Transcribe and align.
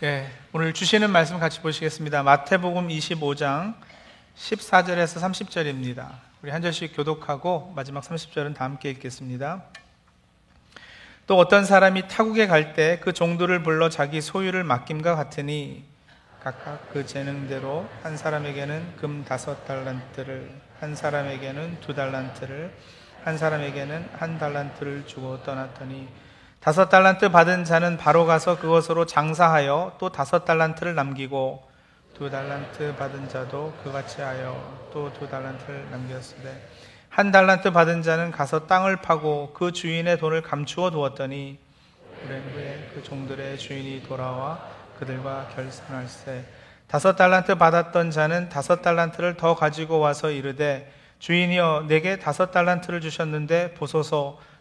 네, 0.00 0.30
오늘 0.52 0.72
주시는 0.74 1.10
말씀 1.10 1.40
같이 1.40 1.60
보시겠습니다. 1.60 2.22
마태복음 2.22 2.86
25장 2.88 3.74
14절에서 4.36 5.20
30절입니다. 5.20 6.08
우리 6.42 6.52
한 6.52 6.62
절씩 6.62 6.94
교독하고 6.96 7.72
마지막 7.74 8.04
30절은 8.04 8.54
다 8.54 8.64
함께 8.64 8.90
읽겠습니다. 8.90 9.64
또 11.26 11.36
어떤 11.36 11.64
사람이 11.64 12.06
타국에 12.06 12.46
갈 12.46 12.74
때 12.74 13.00
그 13.00 13.12
종들을 13.12 13.62
불러 13.64 13.88
자기 13.88 14.20
소유를 14.20 14.62
맡김과 14.62 15.16
같으니 15.16 15.84
각각 16.40 16.92
그 16.92 17.04
재능대로 17.04 17.88
한 18.04 18.16
사람에게는 18.16 18.96
금 18.96 19.24
다섯 19.24 19.66
달란트를 19.66 20.48
한 20.78 20.94
사람에게는 20.94 21.80
두 21.80 21.92
달란트를 21.92 22.72
한 23.24 23.36
사람에게는 23.36 24.10
한 24.16 24.38
달란트를 24.38 25.06
주고 25.08 25.42
떠났더니 25.42 26.06
다섯 26.60 26.88
달란트 26.88 27.30
받은 27.30 27.64
자는 27.64 27.96
바로 27.96 28.26
가서 28.26 28.58
그것으로 28.58 29.06
장사하여 29.06 29.96
또 29.98 30.10
다섯 30.10 30.44
달란트를 30.44 30.94
남기고 30.94 31.62
두 32.14 32.28
달란트 32.28 32.96
받은 32.96 33.28
자도 33.28 33.74
그같이 33.84 34.20
하여 34.20 34.78
또 34.92 35.12
두 35.12 35.28
달란트를 35.28 35.86
남겼으되 35.90 36.68
한 37.08 37.30
달란트 37.30 37.70
받은 37.70 38.02
자는 38.02 38.32
가서 38.32 38.66
땅을 38.66 38.96
파고 38.96 39.52
그 39.54 39.72
주인의 39.72 40.18
돈을 40.18 40.42
감추어 40.42 40.90
두었더니 40.90 41.58
오랜 42.26 42.42
후에 42.50 42.90
그 42.92 43.02
종들의 43.02 43.58
주인이 43.58 44.02
돌아와 44.02 44.58
그들과 44.98 45.48
결산할세. 45.54 46.44
다섯 46.88 47.14
달란트 47.14 47.54
받았던 47.54 48.10
자는 48.10 48.48
다섯 48.48 48.82
달란트를 48.82 49.36
더 49.36 49.54
가지고 49.54 50.00
와서 50.00 50.30
이르되 50.30 50.92
주인이여 51.20 51.84
내게 51.86 52.18
다섯 52.18 52.50
달란트를 52.50 53.00
주셨는데 53.00 53.74
보소서 53.74 54.38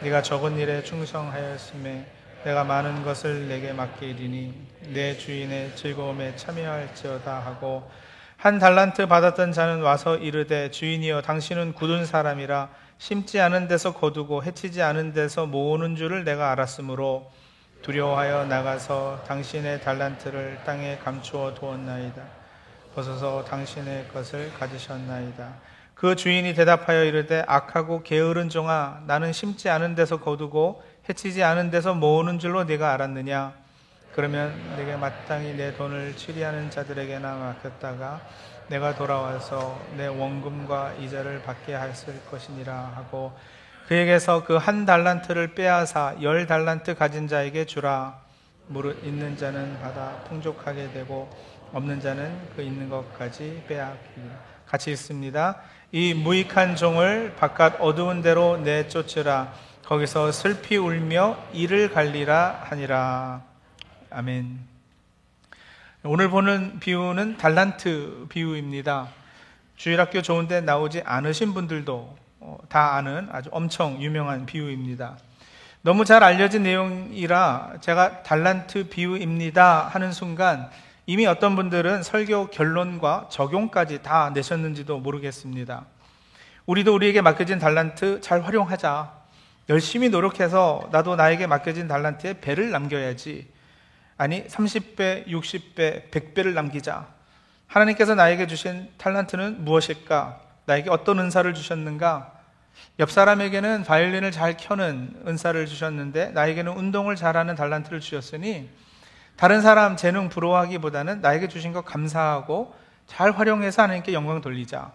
네가 0.00 0.22
적은 0.22 0.58
일에 0.58 0.82
충성하였음에 0.82 2.06
내가 2.44 2.64
많은 2.64 3.02
것을 3.02 3.48
내게 3.48 3.72
맡기리니 3.72 4.54
내 4.92 5.16
주인의 5.16 5.74
즐거움에 5.74 6.36
참여할지어다 6.36 7.40
하고 7.40 7.90
한 8.36 8.58
달란트 8.58 9.08
받았던 9.08 9.52
자는 9.52 9.80
와서 9.80 10.16
이르되 10.16 10.70
주인이여 10.70 11.22
당신은 11.22 11.72
굳은 11.72 12.04
사람이라 12.04 12.68
심지 12.98 13.40
않은 13.40 13.68
데서 13.68 13.94
거두고 13.94 14.44
해치지 14.44 14.82
않은 14.82 15.12
데서 15.12 15.46
모으는 15.46 15.96
줄을 15.96 16.24
내가 16.24 16.52
알았으므로 16.52 17.30
두려워하여 17.82 18.44
나가서 18.46 19.24
당신의 19.26 19.80
달란트를 19.80 20.60
땅에 20.64 20.98
감추어 20.98 21.54
두었나이다. 21.54 22.22
벗어서 22.94 23.44
당신의 23.44 24.08
것을 24.08 24.52
가지셨나이다. 24.58 25.54
그 25.96 26.14
주인이 26.14 26.54
대답하여 26.54 27.04
이르되 27.04 27.42
악하고 27.46 28.02
게으른 28.02 28.50
종아 28.50 29.04
나는 29.06 29.32
심지 29.32 29.70
않은 29.70 29.94
데서 29.94 30.20
거두고 30.20 30.82
해치지 31.08 31.42
않은 31.42 31.70
데서 31.70 31.94
모으는 31.94 32.38
줄로 32.38 32.64
네가 32.64 32.92
알았느냐? 32.92 33.54
그러면 34.12 34.52
내게 34.76 34.94
마땅히 34.94 35.54
내 35.54 35.74
돈을 35.74 36.14
취리하는 36.16 36.70
자들에게나 36.70 37.34
맡겼다가 37.36 38.20
내가 38.68 38.94
돌아와서 38.94 39.80
내 39.96 40.06
원금과 40.06 40.94
이자를 41.00 41.42
받게 41.42 41.72
하였을 41.74 42.20
것이니라 42.30 42.74
하고 42.94 43.32
그에게서 43.88 44.44
그 44.44 44.58
한 44.58 44.84
달란트를 44.84 45.54
빼앗아 45.54 46.16
열 46.20 46.46
달란트 46.46 46.94
가진 46.96 47.26
자에게 47.26 47.64
주라. 47.64 48.20
무릇 48.66 49.02
있는 49.02 49.34
자는 49.36 49.80
받아 49.80 50.10
풍족하게 50.28 50.90
되고 50.92 51.30
없는 51.72 52.00
자는 52.00 52.36
그 52.54 52.60
있는 52.62 52.90
것까지 52.90 53.62
빼앗기리라 53.66 54.55
같이 54.66 54.90
있습니다. 54.90 55.56
이 55.92 56.14
무익한 56.14 56.76
종을 56.76 57.34
바깥 57.36 57.76
어두운 57.80 58.22
데로 58.22 58.56
내쫓으라. 58.58 59.52
거기서 59.84 60.32
슬피 60.32 60.76
울며 60.76 61.38
이를 61.52 61.92
갈리라 61.92 62.64
하니라. 62.64 63.42
아멘. 64.10 64.58
오늘 66.02 66.28
보는 66.28 66.80
비유는 66.80 67.36
달란트 67.36 68.26
비유입니다. 68.28 69.08
주일학교 69.76 70.22
좋은데 70.22 70.60
나오지 70.60 71.02
않으신 71.04 71.54
분들도 71.54 72.16
어, 72.40 72.58
다 72.68 72.94
아는 72.94 73.28
아주 73.30 73.48
엄청 73.52 74.00
유명한 74.02 74.46
비유입니다. 74.46 75.18
너무 75.82 76.04
잘 76.04 76.24
알려진 76.24 76.64
내용이라 76.64 77.74
제가 77.80 78.24
달란트 78.24 78.88
비유입니다 78.88 79.86
하는 79.86 80.10
순간 80.10 80.68
이미 81.08 81.24
어떤 81.24 81.54
분들은 81.54 82.02
설교 82.02 82.48
결론과 82.48 83.28
적용까지 83.30 84.02
다 84.02 84.30
내셨는지도 84.34 84.98
모르겠습니다. 84.98 85.86
우리도 86.66 86.92
우리에게 86.94 87.20
맡겨진 87.20 87.60
달란트 87.60 88.20
잘 88.20 88.42
활용하자. 88.42 89.12
열심히 89.68 90.08
노력해서 90.08 90.88
나도 90.90 91.14
나에게 91.14 91.46
맡겨진 91.46 91.86
달란트에 91.86 92.40
배를 92.40 92.72
남겨야지. 92.72 93.48
아니, 94.16 94.44
30배, 94.46 95.28
60배, 95.28 96.10
100배를 96.10 96.54
남기자. 96.54 97.06
하나님께서 97.68 98.16
나에게 98.16 98.48
주신 98.48 98.88
달란트는 98.98 99.64
무엇일까? 99.64 100.40
나에게 100.64 100.90
어떤 100.90 101.20
은사를 101.20 101.52
주셨는가? 101.54 102.32
옆 102.98 103.12
사람에게는 103.12 103.84
바이올린을 103.84 104.32
잘 104.32 104.56
켜는 104.56 105.22
은사를 105.26 105.66
주셨는데 105.66 106.30
나에게는 106.30 106.72
운동을 106.72 107.14
잘하는 107.14 107.54
달란트를 107.54 108.00
주셨으니 108.00 108.68
다른 109.36 109.60
사람 109.60 109.96
재능 109.96 110.28
부러워하기보다는 110.28 111.20
나에게 111.20 111.48
주신 111.48 111.72
것 111.72 111.84
감사하고 111.84 112.74
잘 113.06 113.32
활용해서 113.32 113.82
하나님께 113.82 114.12
영광 114.12 114.40
돌리자. 114.40 114.92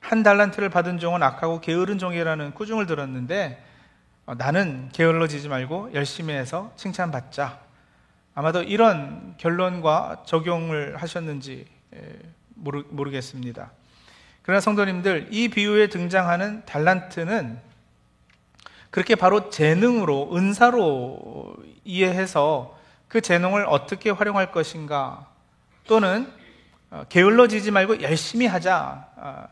한 0.00 0.22
달란트를 0.22 0.68
받은 0.70 0.98
종은 0.98 1.22
악하고 1.22 1.60
게으른 1.60 1.98
종이라는 1.98 2.54
꾸중을 2.54 2.86
들었는데 2.86 3.62
어, 4.26 4.34
나는 4.34 4.88
게을러지지 4.92 5.48
말고 5.48 5.90
열심히 5.94 6.34
해서 6.34 6.72
칭찬받자. 6.76 7.60
아마도 8.34 8.62
이런 8.62 9.34
결론과 9.38 10.22
적용을 10.26 10.96
하셨는지 10.96 11.66
모르, 12.54 12.84
모르겠습니다. 12.90 13.70
그러나 14.42 14.60
성도님들, 14.60 15.28
이 15.30 15.48
비유에 15.48 15.88
등장하는 15.88 16.64
달란트는 16.66 17.58
그렇게 18.90 19.14
바로 19.14 19.50
재능으로, 19.50 20.36
은사로 20.36 21.56
이해해서 21.84 22.75
그 23.08 23.20
재능을 23.20 23.66
어떻게 23.68 24.10
활용할 24.10 24.52
것인가 24.52 25.26
또는 25.86 26.30
어, 26.90 27.04
게을러지지 27.08 27.70
말고 27.70 28.02
열심히 28.02 28.46
하자 28.46 29.08
아, 29.16 29.48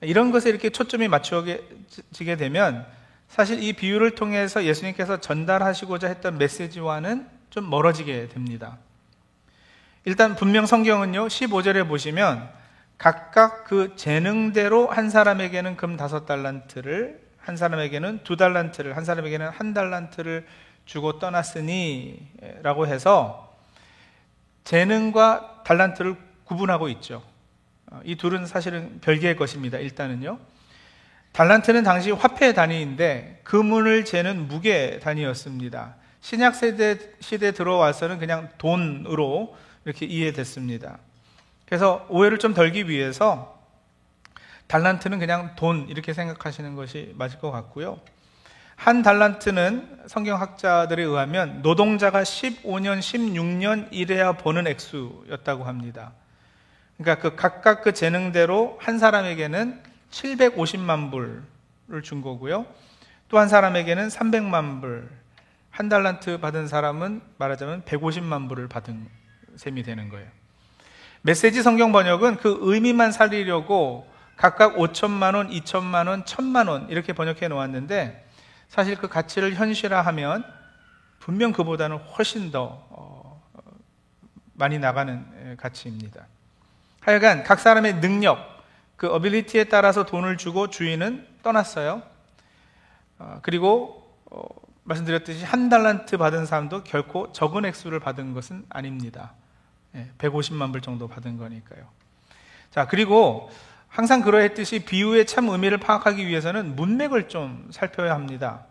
이런 0.00 0.30
것에 0.30 0.48
이렇게 0.48 0.70
초점이 0.70 1.08
맞춰지게 1.08 2.36
되면 2.36 2.86
사실 3.28 3.62
이 3.62 3.72
비유를 3.72 4.12
통해서 4.12 4.64
예수님께서 4.64 5.20
전달하시고자 5.20 6.08
했던 6.08 6.38
메시지와는 6.38 7.28
좀 7.50 7.68
멀어지게 7.68 8.28
됩니다. 8.28 8.78
일단 10.04 10.36
분명 10.36 10.66
성경은요 10.66 11.26
15절에 11.26 11.86
보시면 11.86 12.48
각각 12.96 13.64
그 13.64 13.94
재능대로 13.96 14.88
한 14.88 15.10
사람에게는 15.10 15.76
금 15.76 15.96
다섯 15.96 16.26
달란트를 16.26 17.20
한 17.38 17.56
사람에게는 17.56 18.20
두 18.24 18.36
달란트를 18.36 18.96
한 18.96 19.04
사람에게는 19.04 19.48
한 19.48 19.74
달란트를 19.74 20.46
주고 20.88 21.18
떠났으니 21.18 22.18
라고 22.62 22.86
해서 22.86 23.54
재능과 24.64 25.62
달란트를 25.64 26.16
구분하고 26.44 26.88
있죠. 26.88 27.22
어, 27.90 28.00
이 28.04 28.16
둘은 28.16 28.46
사실은 28.46 28.98
별개의 29.02 29.36
것입니다. 29.36 29.76
일단은요. 29.76 30.38
달란트는 31.32 31.82
당시 31.84 32.10
화폐 32.10 32.54
단위인데 32.54 33.42
금을 33.44 34.06
재는 34.06 34.48
무게 34.48 34.98
단위였습니다. 35.00 35.96
신약 36.22 36.54
세대 36.54 36.98
시대 37.20 37.52
들어와서는 37.52 38.18
그냥 38.18 38.48
돈으로 38.56 39.54
이렇게 39.84 40.06
이해됐습니다. 40.06 40.98
그래서 41.66 42.06
오해를 42.08 42.38
좀 42.38 42.54
덜기 42.54 42.88
위해서 42.88 43.62
달란트는 44.68 45.18
그냥 45.18 45.54
돈 45.54 45.86
이렇게 45.90 46.14
생각하시는 46.14 46.74
것이 46.76 47.12
맞을 47.18 47.40
것 47.40 47.50
같고요. 47.50 48.00
한 48.78 49.02
달란트는 49.02 50.04
성경학자들에 50.06 51.02
의하면 51.02 51.62
노동자가 51.62 52.22
15년, 52.22 53.00
16년 53.00 53.88
일해야 53.90 54.34
버는 54.34 54.68
액수였다고 54.68 55.64
합니다. 55.64 56.12
그러니까 56.96 57.20
그 57.20 57.34
각각 57.34 57.82
그 57.82 57.92
재능대로 57.92 58.78
한 58.80 59.00
사람에게는 59.00 59.82
750만 60.12 61.10
불을 61.10 62.02
준 62.04 62.22
거고요. 62.22 62.66
또 63.28 63.38
한 63.38 63.48
사람에게는 63.48 64.08
300만 64.08 64.80
불, 64.80 65.10
한 65.70 65.88
달란트 65.88 66.38
받은 66.38 66.68
사람은 66.68 67.20
말하자면 67.36 67.82
150만 67.82 68.48
불을 68.48 68.68
받은 68.68 69.08
셈이 69.56 69.82
되는 69.82 70.08
거예요. 70.08 70.28
메시지 71.22 71.64
성경 71.64 71.90
번역은 71.90 72.36
그 72.36 72.58
의미만 72.60 73.10
살리려고 73.10 74.06
각각 74.36 74.76
5천만 74.76 75.34
원, 75.34 75.50
2천만 75.50 76.06
원, 76.06 76.22
1천만 76.22 76.68
원 76.68 76.88
이렇게 76.88 77.12
번역해 77.12 77.48
놓았는데 77.48 78.27
사실 78.68 78.96
그 78.96 79.08
가치를 79.08 79.54
현실화하면 79.54 80.44
분명 81.18 81.52
그보다는 81.52 81.96
훨씬 81.96 82.50
더 82.50 82.86
어, 82.90 83.42
많이 84.54 84.78
나가는 84.78 85.56
가치입니다. 85.56 86.26
하여간 87.00 87.44
각 87.44 87.60
사람의 87.60 88.00
능력, 88.00 88.38
그 88.96 89.08
어빌리티에 89.12 89.64
따라서 89.64 90.04
돈을 90.04 90.36
주고 90.36 90.68
주인은 90.68 91.26
떠났어요. 91.42 92.02
어, 93.18 93.38
그리고 93.42 94.16
어, 94.30 94.42
말씀드렸듯이 94.84 95.44
한 95.44 95.68
달란트 95.68 96.16
받은 96.16 96.46
사람도 96.46 96.84
결코 96.84 97.32
적은 97.32 97.64
액수를 97.66 98.00
받은 98.00 98.32
것은 98.32 98.64
아닙니다. 98.68 99.32
150만 100.18 100.72
불 100.72 100.80
정도 100.80 101.08
받은 101.08 101.36
거니까요. 101.38 101.86
자, 102.70 102.86
그리고 102.86 103.50
항상 103.98 104.20
그러했듯이 104.22 104.84
비유의 104.84 105.26
참 105.26 105.48
의미를 105.48 105.78
파악하기 105.78 106.24
위해서는 106.24 106.76
문맥을 106.76 107.26
좀 107.26 107.66
살펴야 107.72 108.14
합니다. 108.14 108.64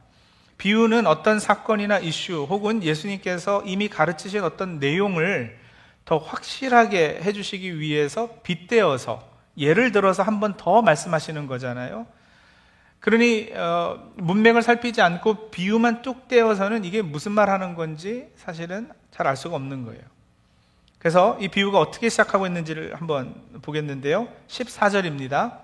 비유는 0.57 1.05
어떤 1.05 1.37
사건이나 1.41 1.99
이슈 1.99 2.47
혹은 2.49 2.81
예수님께서 2.81 3.61
이미 3.65 3.89
가르치신 3.89 4.41
어떤 4.45 4.79
내용을 4.79 5.57
더 6.05 6.17
확실하게 6.17 7.19
해주시기 7.23 7.77
위해서 7.77 8.37
빗대어서 8.43 9.21
예를 9.57 9.91
들어서 9.91 10.23
한 10.23 10.39
번 10.39 10.55
더 10.55 10.81
말씀하시는 10.81 11.45
거잖아요. 11.45 12.07
그러니 13.01 13.49
어, 13.53 14.09
문맥을 14.15 14.61
살피지 14.61 15.01
않고 15.01 15.51
비유만 15.51 16.03
뚝 16.03 16.29
떼어서는 16.29 16.85
이게 16.85 17.01
무슨 17.01 17.33
말 17.33 17.49
하는 17.49 17.75
건지 17.75 18.29
사실은 18.37 18.89
잘 19.11 19.27
알 19.27 19.35
수가 19.35 19.57
없는 19.57 19.83
거예요. 19.83 20.01
그래서 20.99 21.37
이 21.39 21.47
비유가 21.47 21.79
어떻게 21.79 22.09
시작하고 22.09 22.47
있는지를 22.47 22.95
한번 22.95 23.35
보겠는데요. 23.61 24.27
14절입니다. 24.47 25.59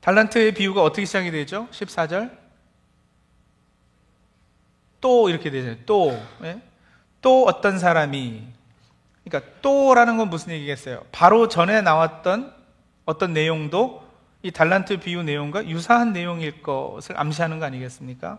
달란트의 0.00 0.54
비유가 0.54 0.82
어떻게 0.82 1.04
시작이 1.04 1.30
되죠? 1.30 1.66
14절. 1.72 2.30
또 5.00 5.28
이렇게 5.28 5.50
되죠. 5.50 5.76
또. 5.84 6.16
예? 6.44 6.60
또 7.20 7.44
어떤 7.44 7.78
사람이. 7.78 8.46
그러니까 9.24 9.52
또라는 9.60 10.16
건 10.16 10.30
무슨 10.30 10.52
얘기겠어요? 10.52 11.04
바로 11.10 11.48
전에 11.48 11.82
나왔던 11.82 12.54
어떤 13.04 13.32
내용도 13.32 14.06
이 14.42 14.52
달란트 14.52 15.00
비유 15.00 15.24
내용과 15.24 15.66
유사한 15.66 16.12
내용일 16.12 16.62
것을 16.62 17.18
암시하는 17.18 17.58
거 17.58 17.66
아니겠습니까? 17.66 18.38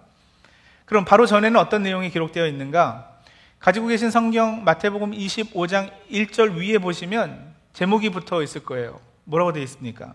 그럼 0.86 1.04
바로 1.04 1.26
전에는 1.26 1.60
어떤 1.60 1.84
내용이 1.84 2.10
기록되어 2.10 2.48
있는가? 2.48 3.17
가지고 3.60 3.88
계신 3.88 4.12
성경 4.12 4.64
마태복음 4.64 5.12
25장 5.12 5.92
1절 6.12 6.56
위에 6.58 6.78
보시면 6.78 7.56
제목이 7.74 8.10
붙어 8.10 8.42
있을 8.44 8.64
거예요. 8.64 9.00
뭐라고 9.24 9.52
되어 9.54 9.64
있습니까? 9.64 10.14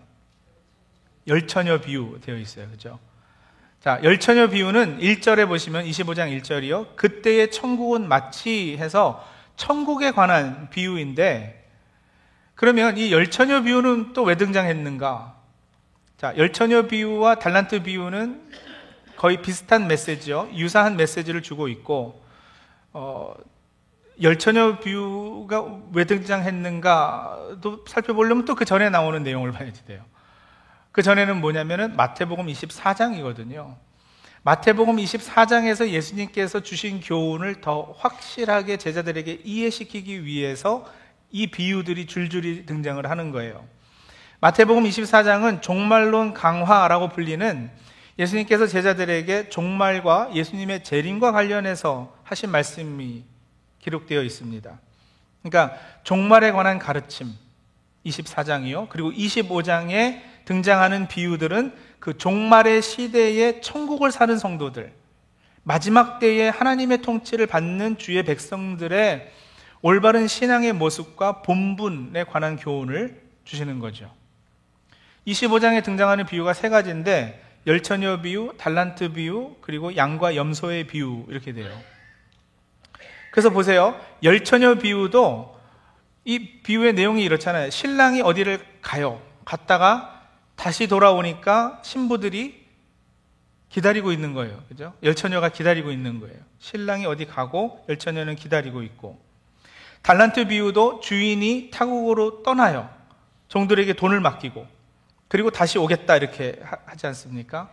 열처녀 1.27 1.81
비유 1.81 2.19
되어 2.21 2.37
있어요. 2.37 2.67
그죠? 2.69 2.99
자, 3.79 3.99
열처녀 4.01 4.47
비유는 4.47 4.99
1절에 4.99 5.47
보시면 5.47 5.85
25장 5.85 6.41
1절이요. 6.41 6.95
그때의 6.95 7.51
천국은 7.51 8.07
마치 8.07 8.77
해서 8.77 9.25
천국에 9.55 10.11
관한 10.11 10.69
비유인데 10.69 11.59
그러면 12.55 12.97
이 12.97 13.11
열처녀 13.11 13.61
비유는 13.63 14.13
또 14.13 14.23
왜 14.23 14.35
등장했는가? 14.35 15.35
자, 16.17 16.33
열처녀 16.37 16.83
비유와 16.87 17.35
달란트 17.35 17.83
비유는 17.83 18.41
거의 19.17 19.41
비슷한 19.41 19.87
메시지요. 19.87 20.49
유사한 20.55 20.95
메시지를 20.95 21.43
주고 21.43 21.67
있고 21.67 22.22
어, 22.93 23.33
열처녀 24.21 24.79
비유가 24.79 25.65
왜 25.91 26.03
등장했는가도 26.05 27.85
살펴보려면 27.87 28.45
또 28.45 28.55
그 28.55 28.65
전에 28.65 28.89
나오는 28.89 29.21
내용을 29.23 29.51
봐야 29.51 29.71
돼요. 29.87 30.03
그 30.91 31.01
전에는 31.01 31.41
뭐냐면은 31.41 31.95
마태복음 31.95 32.45
24장이거든요. 32.45 33.75
마태복음 34.43 34.97
24장에서 34.97 35.89
예수님께서 35.89 36.59
주신 36.59 37.01
교훈을 37.01 37.61
더 37.61 37.95
확실하게 37.97 38.77
제자들에게 38.77 39.41
이해시키기 39.43 40.25
위해서 40.25 40.85
이 41.31 41.47
비유들이 41.47 42.05
줄줄이 42.05 42.65
등장을 42.67 43.03
하는 43.09 43.31
거예요. 43.31 43.65
마태복음 44.41 44.83
24장은 44.83 45.61
종말론 45.61 46.33
강화라고 46.33 47.09
불리는 47.09 47.71
예수님께서 48.19 48.67
제자들에게 48.67 49.49
종말과 49.49 50.31
예수님의 50.33 50.83
재림과 50.83 51.31
관련해서 51.31 52.15
하신 52.23 52.51
말씀이 52.51 53.23
기록되어 53.79 54.21
있습니다. 54.21 54.79
그러니까 55.41 55.77
종말에 56.03 56.51
관한 56.51 56.79
가르침 56.79 57.33
24장이요. 58.05 58.87
그리고 58.89 59.11
25장에 59.11 60.21
등장하는 60.45 61.07
비유들은 61.07 61.73
그 61.99 62.17
종말의 62.17 62.81
시대에 62.81 63.61
천국을 63.61 64.11
사는 64.11 64.37
성도들, 64.37 64.93
마지막 65.63 66.19
때에 66.19 66.49
하나님의 66.49 67.01
통치를 67.01 67.47
받는 67.47 67.97
주의 67.97 68.21
백성들의 68.23 69.31
올바른 69.81 70.27
신앙의 70.27 70.73
모습과 70.73 71.41
본분에 71.41 72.25
관한 72.25 72.57
교훈을 72.57 73.21
주시는 73.45 73.79
거죠. 73.79 74.11
25장에 75.27 75.83
등장하는 75.83 76.25
비유가 76.25 76.53
세 76.53 76.69
가지인데 76.69 77.42
열처녀 77.65 78.21
비유, 78.21 78.53
달란트 78.57 79.13
비유, 79.13 79.55
그리고 79.61 79.95
양과 79.95 80.35
염소의 80.35 80.87
비유 80.87 81.25
이렇게 81.29 81.53
돼요. 81.53 81.71
그래서 83.31 83.49
보세요. 83.49 83.99
열처녀 84.21 84.75
비유도 84.75 85.59
이 86.25 86.61
비유의 86.61 86.93
내용이 86.93 87.23
이렇잖아요. 87.23 87.69
신랑이 87.69 88.21
어디를 88.21 88.59
가요. 88.81 89.21
갔다가 89.45 90.27
다시 90.55 90.87
돌아오니까 90.87 91.81
신부들이 91.83 92.63
기다리고 93.69 94.11
있는 94.11 94.33
거예요. 94.33 94.63
그죠? 94.69 94.93
열처녀가 95.01 95.49
기다리고 95.49 95.91
있는 95.91 96.19
거예요. 96.19 96.37
신랑이 96.59 97.05
어디 97.05 97.25
가고 97.25 97.83
열처녀는 97.89 98.35
기다리고 98.35 98.83
있고. 98.83 99.19
달란트 100.03 100.47
비유도 100.47 100.99
주인이 100.99 101.71
타국으로 101.71 102.43
떠나요. 102.43 102.89
종들에게 103.47 103.93
돈을 103.93 104.19
맡기고. 104.19 104.67
그리고 105.33 105.49
다시 105.49 105.79
오겠다 105.79 106.15
이렇게 106.15 106.59
하지 106.85 107.07
않습니까? 107.07 107.67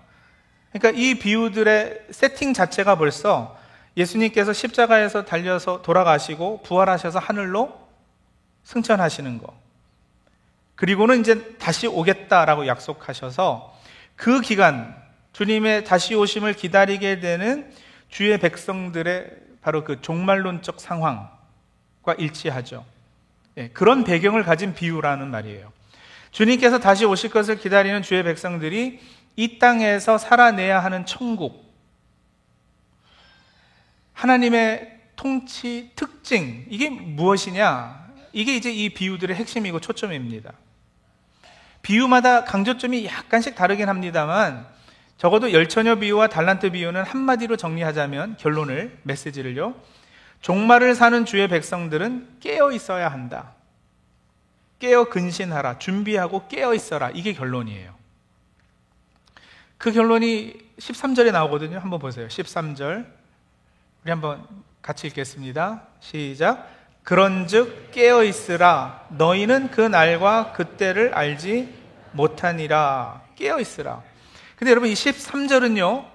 그러니까 0.73 0.99
이 0.99 1.19
비유들의 1.19 2.07
세팅 2.11 2.55
자체가 2.55 2.97
벌써 2.97 3.55
예수님께서 3.99 4.55
십자가에서 4.55 5.27
달려서 5.27 5.83
돌아가시고 5.83 6.63
부활하셔서 6.63 7.19
하늘로 7.19 7.79
승천하시는 8.65 9.37
거. 9.37 9.55
그리고는 10.75 11.21
이제 11.21 11.55
다시 11.59 11.87
오겠다라고 11.87 12.67
약속하셔서 12.67 13.79
그 14.17 14.41
기간 14.41 14.97
주님의 15.35 15.85
다시 15.85 16.15
오심을 16.15 16.55
기다리게 16.55 17.21
되는 17.21 17.71
주의 18.09 18.39
백성들의 18.39 19.33
바로 19.61 19.85
그 19.85 20.01
종말론적 20.01 20.81
상황과 20.81 22.15
일치하죠. 22.17 22.87
예, 23.59 23.69
그런 23.69 24.03
배경을 24.05 24.45
가진 24.45 24.73
비유라는 24.73 25.31
말이에요. 25.31 25.79
주님께서 26.31 26.79
다시 26.79 27.05
오실 27.05 27.31
것을 27.31 27.59
기다리는 27.59 28.03
주의 28.03 28.23
백성들이 28.23 29.01
이 29.37 29.59
땅에서 29.59 30.19
살아내야 30.19 30.83
하는 30.83 31.07
천국, 31.07 31.71
하나님의 34.13 34.99
통치 35.17 35.93
특징, 35.97 36.67
이게 36.69 36.91
무엇이냐? 36.91 38.11
이게 38.33 38.57
이제 38.57 38.71
이 38.71 38.91
비유들의 38.91 39.35
핵심이고 39.35 39.81
초점입니다. 39.81 40.53
비유마다 41.83 42.45
강조점이 42.45 43.07
약간씩 43.07 43.55
다르긴 43.55 43.89
합니다만, 43.89 44.67
적어도 45.17 45.53
열처녀 45.53 45.97
비유와 45.97 46.29
달란트 46.29 46.71
비유는 46.73 47.03
한마디로 47.03 47.57
정리하자면 47.57 48.37
결론을, 48.39 48.99
메시지를요. 49.03 49.75
종말을 50.41 50.95
사는 50.95 51.25
주의 51.25 51.47
백성들은 51.49 52.39
깨어 52.41 52.73
있어야 52.73 53.09
한다. 53.09 53.55
깨어 54.81 55.05
근신하라. 55.05 55.79
준비하고 55.79 56.49
깨어 56.49 56.75
있어라. 56.75 57.11
이게 57.11 57.33
결론이에요. 57.33 57.95
그 59.79 59.93
결론이 59.93 60.55
13절에 60.79 61.31
나오거든요. 61.33 61.79
한번 61.79 62.01
보세요. 62.01 62.27
13절. 62.27 63.07
우리 64.03 64.11
한번 64.11 64.47
같이 64.83 65.07
읽겠습니다. 65.07 65.83
시작. 66.01 66.69
그런즉 67.03 67.91
깨어 67.93 68.25
있으라. 68.25 69.07
너희는 69.11 69.71
그 69.71 69.81
날과 69.83 70.53
그때를 70.53 71.15
알지 71.15 71.73
못하니라. 72.13 73.23
깨어 73.37 73.61
있으라. 73.61 74.03
근데 74.57 74.71
여러분 74.71 74.89
이 74.89 74.95
13절은요. 74.95 76.07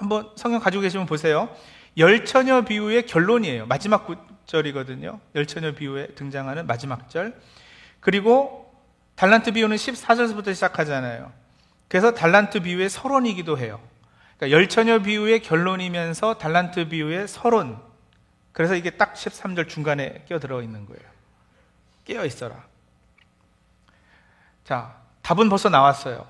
한번 0.00 0.30
성경 0.36 0.60
가지고 0.60 0.82
계시면 0.82 1.06
보세요. 1.06 1.48
열처녀 1.96 2.62
비유의 2.62 3.06
결론이에요. 3.06 3.66
마지막 3.66 4.06
절이거든요. 4.50 5.20
열처녀 5.36 5.74
비유에 5.74 6.08
등장하는 6.08 6.66
마지막 6.66 7.08
절. 7.08 7.40
그리고 8.00 8.74
달란트 9.14 9.52
비유는 9.52 9.76
14절부터 9.76 10.54
시작하잖아요. 10.54 11.32
그래서 11.88 12.12
달란트 12.12 12.60
비유의 12.60 12.88
서론이기도 12.90 13.58
해요. 13.58 13.80
그러니까 14.36 14.58
열처녀 14.58 15.00
비유의 15.00 15.42
결론이면서 15.42 16.38
달란트 16.38 16.88
비유의 16.88 17.28
서론, 17.28 17.80
그래서 18.52 18.74
이게 18.74 18.90
딱 18.90 19.14
13절 19.14 19.68
중간에 19.68 20.24
끼어 20.26 20.40
들어 20.40 20.62
있는 20.62 20.86
거예요. 20.86 21.02
깨어 22.04 22.24
있어라. 22.24 22.64
자, 24.64 24.96
답은 25.22 25.48
벌써 25.48 25.68
나왔어요. 25.68 26.26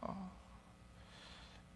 어, 0.00 0.30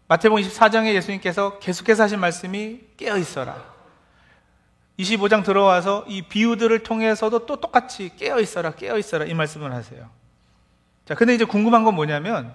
마태복음 0.07 0.41
24장에 0.43 0.93
예수님께서 0.93 1.59
계속해서 1.59 2.03
하신 2.03 2.19
말씀이 2.19 2.81
깨어 2.95 3.17
있어라. 3.17 3.78
25장 4.99 5.43
들어와서 5.45 6.03
이 6.07 6.21
비유들을 6.23 6.83
통해서도 6.83 7.45
또 7.45 7.55
똑같이 7.61 8.11
깨어 8.17 8.39
있어라, 8.41 8.71
깨어 8.71 8.97
있어라 8.97 9.25
이 9.25 9.33
말씀을 9.33 9.71
하세요. 9.73 10.09
자, 11.05 11.15
근데 11.15 11.33
이제 11.33 11.45
궁금한 11.45 11.83
건 11.85 11.95
뭐냐면 11.95 12.53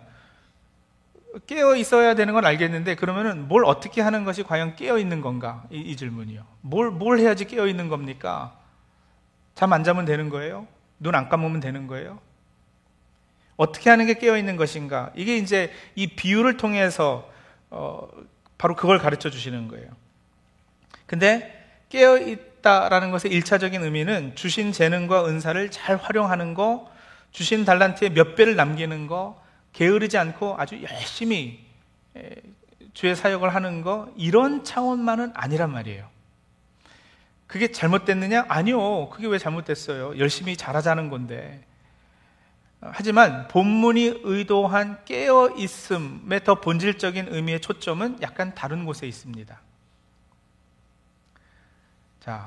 깨어 1.47 1.75
있어야 1.77 2.15
되는 2.15 2.35
건 2.35 2.45
알겠는데 2.45 2.95
그러면은 2.97 3.49
뭘 3.49 3.65
어떻게 3.65 4.01
하는 4.03 4.25
것이 4.25 4.43
과연 4.43 4.77
깨어 4.77 4.99
있는 4.99 5.21
건가? 5.21 5.65
이, 5.71 5.79
이 5.81 5.97
질문이요. 5.97 6.45
뭘, 6.61 6.91
뭘 6.91 7.19
해야지 7.19 7.47
깨어 7.47 7.67
있는 7.67 7.89
겁니까? 7.89 8.57
잠 9.55 9.73
안 9.73 9.83
자면 9.83 10.05
되는 10.05 10.29
거예요? 10.29 10.67
눈 11.01 11.15
안 11.15 11.29
감으면 11.29 11.61
되는 11.61 11.87
거예요? 11.87 12.21
어떻게 13.57 13.89
하는 13.89 14.07
게 14.07 14.15
깨어 14.15 14.37
있는 14.37 14.57
것인가? 14.57 15.11
이게 15.17 15.37
이제 15.39 15.73
이 15.95 16.09
비유를 16.09 16.57
통해서 16.57 17.29
어, 17.71 18.07
바로 18.59 18.77
그걸 18.77 18.99
가르쳐 18.99 19.31
주시는 19.31 19.69
거예요. 19.69 19.91
근데 21.07 21.64
깨어 21.89 22.19
있다라는 22.19 23.11
것의 23.11 23.33
일차적인 23.33 23.83
의미는 23.83 24.35
주신 24.35 24.73
재능과 24.73 25.27
은사를 25.27 25.71
잘 25.71 25.97
활용하는 25.97 26.55
거, 26.55 26.91
주신 27.31 27.65
달란트의 27.65 28.11
몇 28.11 28.35
배를 28.37 28.57
남기는 28.57 29.07
거, 29.07 29.43
게으르지 29.73 30.19
않고 30.19 30.57
아주 30.59 30.81
열심히 30.83 31.65
주의 32.95 33.15
사역을 33.17 33.55
하는 33.55 33.83
거 33.83 34.09
이런 34.17 34.65
차원만은 34.65 35.33
아니란 35.35 35.73
말이에요. 35.73 36.09
그게 37.47 37.71
잘못됐느냐? 37.71 38.47
아니요. 38.49 39.11
그게 39.11 39.27
왜 39.27 39.39
잘못됐어요? 39.39 40.19
열심히 40.19 40.57
잘하자는 40.57 41.11
건데. 41.11 41.65
하지만 42.81 43.49
본문이 43.49 44.21
의도한 44.23 45.05
깨어 45.05 45.55
있음의 45.57 46.45
더 46.45 46.61
본질적인 46.61 47.29
의미의 47.31 47.61
초점은 47.61 48.19
약간 48.23 48.55
다른 48.55 48.85
곳에 48.85 49.07
있습니다. 49.07 49.61
자, 52.25 52.47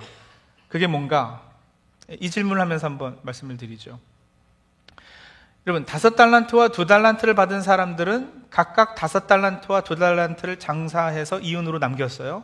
그게 0.70 0.88
뭔가 0.88 1.44
이 2.10 2.32
질문을 2.32 2.60
하면서 2.60 2.88
한번 2.88 3.20
말씀을 3.22 3.58
드리죠. 3.58 4.00
여러분, 5.68 5.86
다섯 5.86 6.16
달란트와 6.16 6.70
두 6.70 6.88
달란트를 6.88 7.36
받은 7.36 7.62
사람들은 7.62 8.46
각각 8.50 8.96
다섯 8.96 9.28
달란트와 9.28 9.82
두 9.82 9.96
달란트를 9.96 10.58
장사해서 10.58 11.42
이윤으로 11.42 11.78
남겼어요. 11.78 12.44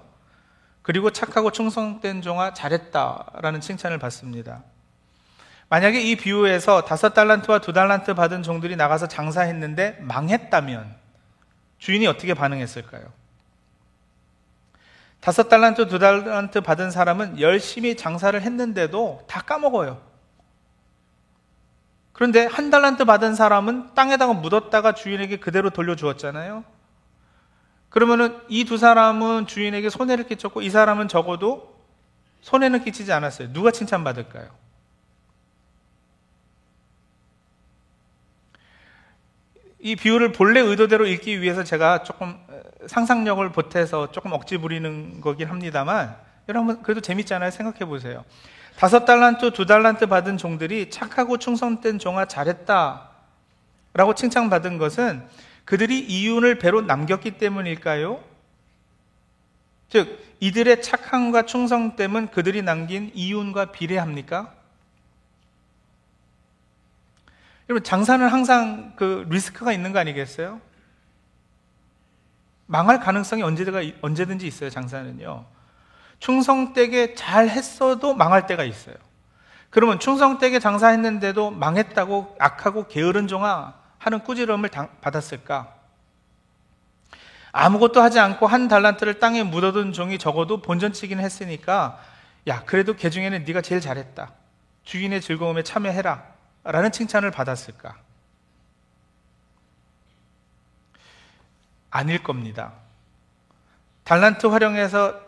그리고 0.84 1.10
착하고 1.10 1.52
충성된 1.52 2.22
종아 2.22 2.54
잘했다라는 2.54 3.62
칭찬을 3.62 3.98
받습니다. 3.98 4.62
만약에 5.70 6.04
이 6.04 6.16
비유에서 6.16 6.86
다섯 6.86 7.16
달란트와 7.16 7.62
두 7.62 7.74
달란트 7.74 8.14
받은 8.14 8.44
종들이 8.44 8.76
나가서 8.76 9.08
장사했는데 9.08 9.98
망했다면 10.02 10.96
주인이 11.80 12.06
어떻게 12.06 12.36
반응했을까요? 12.36 13.23
다섯 15.24 15.48
달란트, 15.48 15.88
두 15.88 16.00
달란트 16.00 16.60
받은 16.60 16.92
사람은 16.92 17.40
열심히 17.40 17.96
장사를 17.96 18.40
했는데도 18.42 19.24
다 19.26 19.40
까먹어요. 19.40 20.02
그런데 22.12 22.46
한 22.46 22.70
달란트 22.70 23.06
받은 23.06 23.34
사람은 23.34 23.94
땅에다가 23.96 24.34
묻었다가 24.34 24.92
주인에게 24.92 25.38
그대로 25.40 25.70
돌려주었잖아요. 25.70 26.66
그러면은 27.90 28.38
이 28.50 28.66
두 28.66 28.78
사람은 28.78 29.48
주인에게 29.48 29.90
손해를 29.90 30.28
끼쳤고 30.28 30.62
이 30.62 30.70
사람은 30.70 31.08
적어도 31.08 31.74
손해는 32.42 32.84
끼치지 32.84 33.14
않았어요. 33.14 33.54
누가 33.54 33.72
칭찬받을까요? 33.72 34.50
이 39.86 39.98
비유를 39.98 40.32
본래 40.32 40.62
의도대로 40.62 41.06
읽기 41.06 41.42
위해서 41.42 41.66
제가 41.66 42.04
조금 42.04 42.38
상상력을 42.88 43.48
보태서 43.52 44.14
조금 44.14 44.32
억지 44.32 44.58
부리는 44.58 45.20
거긴 45.20 45.50
합니다만 45.50 46.16
여러분 46.48 46.82
그래도 46.82 47.02
재밌잖아요. 47.02 47.52
생각해 47.52 47.80
보세요. 47.80 48.24
다섯 48.78 49.04
달란트, 49.04 49.52
두 49.52 49.66
달란트 49.66 50.08
받은 50.08 50.38
종들이 50.38 50.90
착하고 50.90 51.38
충성된 51.38 52.00
종아 52.00 52.26
잘했다. 52.26 53.10
라고 53.94 54.16
칭찬받은 54.16 54.78
것은 54.78 55.22
그들이 55.66 56.00
이윤을 56.00 56.60
배로 56.60 56.82
남겼기 56.82 57.32
때문일까요? 57.32 58.24
즉, 59.90 60.18
이들의 60.40 60.82
착함과 60.82 61.44
충성됨은 61.46 62.32
그들이 62.32 62.62
남긴 62.62 63.12
이윤과 63.14 63.74
비례합니까? 63.74 64.54
여러분, 67.70 67.84
장사는 67.84 68.28
항상 68.28 68.94
그 68.96 69.26
리스크가 69.30 69.72
있는 69.72 69.94
거 69.94 70.00
아니겠어요? 70.00 70.60
망할 72.66 73.00
가능성이 73.00 73.44
언제든지 73.44 74.48
있어요, 74.48 74.70
장사는요. 74.70 75.46
충성되게 76.20 77.16
잘 77.16 77.50
했어도 77.50 78.14
망할 78.14 78.48
때가 78.48 78.64
있어요. 78.64 78.96
그러면 79.70 80.00
충성되게 80.00 80.60
장사했는데도 80.60 81.52
망했다고 81.52 82.36
악하고 82.40 82.88
게으른 82.88 83.28
종아 83.28 83.74
하는 83.98 84.20
꾸지럼을 84.24 84.70
받았을까? 85.02 85.74
아무것도 87.52 88.02
하지 88.02 88.20
않고 88.20 88.48
한 88.48 88.68
달란트를 88.68 89.20
땅에 89.20 89.44
묻어둔 89.44 89.94
종이 89.94 90.18
적어도 90.18 90.62
본전치기는 90.62 91.24
했으니까 91.24 92.00
야 92.48 92.64
그래도 92.66 92.96
개 92.96 93.10
중에는 93.10 93.46
네가 93.46 93.62
제일 93.62 93.80
잘했다. 93.80 94.32
주인의 94.84 95.22
즐거움에 95.22 95.64
참여해라. 95.64 96.33
라는 96.64 96.92
칭찬을 96.92 97.32
받았을까? 97.32 97.98
아닐 101.92 102.24
겁니다. 102.24 102.74
달란트 104.04 104.48
활용해서 104.48 105.20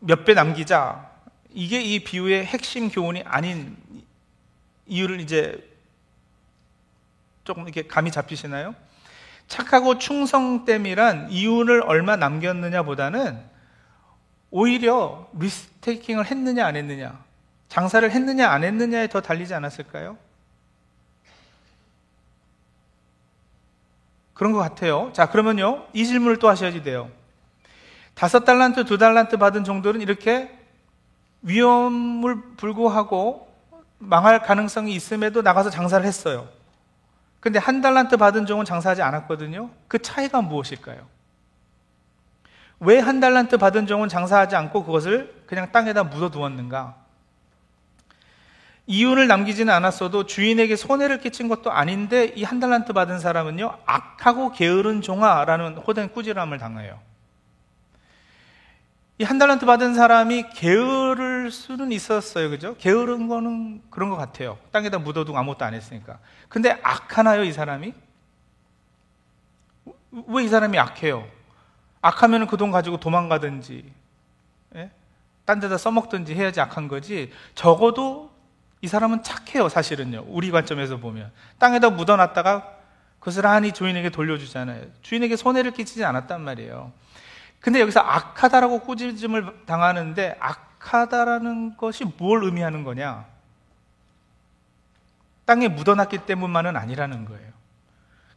몇 0.00 0.24
배 0.24 0.34
남기자. 0.34 1.10
이게 1.50 1.80
이 1.82 2.04
비유의 2.04 2.44
핵심 2.46 2.88
교훈이 2.90 3.22
아닌 3.24 3.76
이유를 4.86 5.20
이제 5.20 5.66
조금 7.44 7.64
이렇게 7.64 7.86
감이 7.86 8.10
잡히시나요? 8.10 8.74
착하고 9.48 9.98
충성됨이란 9.98 11.30
이윤을 11.30 11.82
얼마 11.82 12.16
남겼느냐 12.16 12.82
보다는 12.82 13.42
오히려 14.50 15.28
리스테이킹을 15.32 16.26
했느냐 16.26 16.66
안 16.66 16.76
했느냐, 16.76 17.18
장사를 17.68 18.10
했느냐 18.10 18.48
안 18.48 18.64
했느냐에 18.64 19.08
더 19.08 19.20
달리지 19.20 19.54
않았을까요? 19.54 20.16
그런 24.34 24.52
것 24.52 24.58
같아요. 24.60 25.10
자, 25.12 25.28
그러면요, 25.30 25.84
이 25.92 26.06
질문을 26.06 26.38
또 26.38 26.48
하셔야지 26.48 26.82
돼요. 26.82 27.10
다섯 28.14 28.44
달란트, 28.44 28.84
두 28.84 28.96
달란트 28.98 29.36
받은 29.36 29.64
종들은 29.64 30.00
이렇게 30.00 30.56
위험을 31.42 32.40
불구하고 32.56 33.48
망할 33.98 34.42
가능성이 34.42 34.94
있음에도 34.94 35.42
나가서 35.42 35.70
장사를 35.70 36.04
했어요. 36.06 36.48
근데 37.40 37.58
한 37.58 37.80
달란트 37.80 38.16
받은 38.16 38.46
종은 38.46 38.64
장사하지 38.64 39.02
않았거든요. 39.02 39.70
그 39.88 40.00
차이가 40.00 40.40
무엇일까요? 40.40 41.06
왜 42.80 43.00
한 43.00 43.18
달란트 43.18 43.58
받은 43.58 43.86
종은 43.86 44.08
장사하지 44.08 44.54
않고 44.54 44.84
그것을 44.84 45.42
그냥 45.46 45.72
땅에다 45.72 46.04
묻어 46.04 46.30
두었는가? 46.30 46.94
이윤을 48.90 49.28
남기지는 49.28 49.72
않았어도 49.72 50.24
주인에게 50.24 50.74
손해를 50.74 51.18
끼친 51.20 51.48
것도 51.48 51.70
아닌데 51.70 52.32
이 52.36 52.42
한 52.44 52.58
달란트 52.58 52.94
받은 52.94 53.18
사람은요, 53.18 53.78
악하고 53.84 54.52
게으른 54.52 55.02
종아라는 55.02 55.76
호된 55.76 56.12
꾸지람을 56.12 56.56
당해요. 56.58 56.98
이 59.20 59.24
한 59.24 59.38
달란트 59.38 59.66
받은 59.66 59.94
사람이 59.94 60.44
게으를 60.54 61.50
수는 61.50 61.92
있었어요. 61.92 62.48
그죠? 62.50 62.76
게으른 62.78 63.28
거는 63.28 63.82
그런 63.90 64.08
것 64.10 64.16
같아요. 64.16 64.58
땅에다 64.72 64.98
묻어두고 65.00 65.36
아무것도 65.36 65.64
안 65.66 65.74
했으니까. 65.74 66.18
근데 66.48 66.78
악하나요, 66.82 67.44
이 67.44 67.52
사람이? 67.52 67.92
왜 70.28 70.44
이 70.44 70.48
사람이 70.48 70.78
악해요? 70.78 71.26
악하면 72.00 72.46
그 72.46 72.56
돈 72.56 72.70
가지고 72.70 72.98
도망가든지, 72.98 73.92
예? 74.76 74.90
딴 75.44 75.60
데다 75.60 75.76
써먹든지 75.76 76.34
해야지 76.34 76.60
악한 76.62 76.88
거지. 76.88 77.30
적어도 77.54 78.30
이 78.80 78.88
사람은 78.88 79.22
착해요, 79.22 79.68
사실은요. 79.68 80.24
우리 80.28 80.50
관점에서 80.50 80.98
보면. 80.98 81.30
땅에다 81.58 81.90
묻어놨다가 81.90 82.76
그것을 83.18 83.46
하니 83.46 83.72
주인에게 83.72 84.10
돌려주잖아요. 84.10 84.84
주인에게 85.02 85.36
손해를 85.36 85.72
끼치지 85.72 86.04
않았단 86.04 86.40
말이에요. 86.40 86.92
근데 87.60 87.80
여기서 87.80 88.00
악하다라고 88.00 88.80
꾸짖음을 88.80 89.64
당하는데 89.66 90.36
악하다라는 90.38 91.76
것이 91.76 92.04
뭘 92.04 92.44
의미하는 92.44 92.84
거냐? 92.84 93.26
땅에 95.44 95.66
묻어놨기 95.66 96.18
때문만은 96.18 96.76
아니라는 96.76 97.24
거예요. 97.24 97.48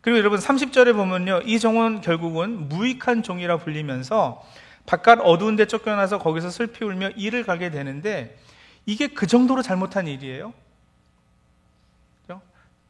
그리고 0.02 0.18
여러분 0.18 0.40
30절에 0.40 0.96
보면요. 0.96 1.42
이 1.46 1.60
종은 1.60 2.02
결국은 2.02 2.68
무익한 2.68 3.22
종이라 3.22 3.58
불리면서 3.58 4.44
바깥 4.88 5.20
어두운 5.22 5.56
데 5.56 5.68
쫓겨나서 5.68 6.18
거기서 6.18 6.50
슬피 6.50 6.84
울며 6.84 7.10
일을 7.12 7.46
가게 7.46 7.70
되는데 7.70 8.38
이게 8.86 9.08
그 9.08 9.28
정도로 9.28 9.62
잘못한 9.62 10.08
일이에요? 10.08 10.54
그죠? 12.22 12.42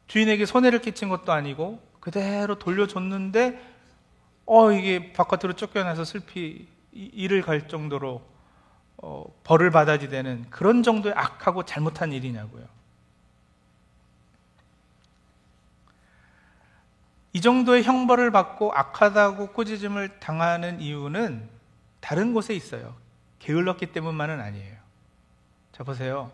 주인에게 0.06 0.46
손해를 0.46 0.80
끼친 0.80 1.08
것도 1.08 1.32
아니고 1.32 1.80
그대로 2.00 2.58
돌려줬는데 2.58 3.72
어 4.46 4.72
이게 4.72 5.12
바깥으로 5.12 5.54
쫓겨나서 5.54 6.04
슬피 6.04 6.66
일을 6.92 7.42
갈 7.42 7.68
정도로 7.68 8.22
어, 8.98 9.24
벌을 9.44 9.70
받아야 9.70 9.98
되는 9.98 10.46
그런 10.50 10.82
정도의 10.82 11.14
악하고 11.16 11.64
잘못한 11.64 12.12
일이냐고요. 12.12 12.64
이 17.34 17.40
정도의 17.40 17.82
형벌을 17.82 18.30
받고 18.30 18.72
악하다고 18.74 19.52
꾸짖음을 19.52 20.20
당하는 20.20 20.80
이유는 20.80 21.48
다른 22.00 22.34
곳에 22.34 22.54
있어요. 22.54 22.94
게을렀기 23.38 23.86
때문만은 23.86 24.40
아니에요. 24.40 24.81
자, 25.72 25.84
보세요. 25.84 26.30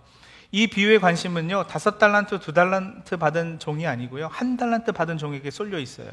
이 0.50 0.66
비유의 0.66 1.00
관심은요, 1.00 1.66
다섯 1.66 1.98
달란트, 1.98 2.40
두 2.40 2.52
달란트 2.52 3.18
받은 3.18 3.58
종이 3.58 3.86
아니고요, 3.86 4.26
한 4.28 4.56
달란트 4.56 4.92
받은 4.92 5.18
종에게 5.18 5.50
쏠려 5.50 5.78
있어요. 5.78 6.10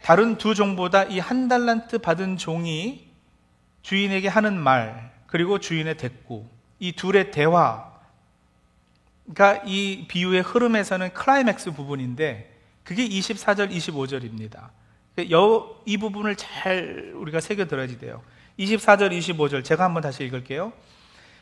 다른 0.00 0.36
두 0.38 0.54
종보다 0.54 1.04
이 1.04 1.18
한 1.18 1.48
달란트 1.48 1.98
받은 1.98 2.36
종이 2.36 3.08
주인에게 3.82 4.28
하는 4.28 4.58
말, 4.58 5.12
그리고 5.26 5.58
주인의 5.58 5.96
대꾸, 5.96 6.46
이 6.78 6.92
둘의 6.92 7.30
대화가 7.32 7.90
이 9.66 10.06
비유의 10.08 10.42
흐름에서는 10.42 11.12
클라이맥스 11.14 11.72
부분인데, 11.72 12.54
그게 12.84 13.08
24절, 13.08 13.70
25절입니다. 13.70 14.68
이 15.86 15.96
부분을 15.96 16.36
잘 16.36 17.12
우리가 17.16 17.40
새겨들어야지 17.40 17.98
돼요. 17.98 18.22
24절, 18.58 19.10
25절, 19.18 19.64
제가 19.64 19.84
한번 19.84 20.02
다시 20.02 20.24
읽을게요. 20.24 20.72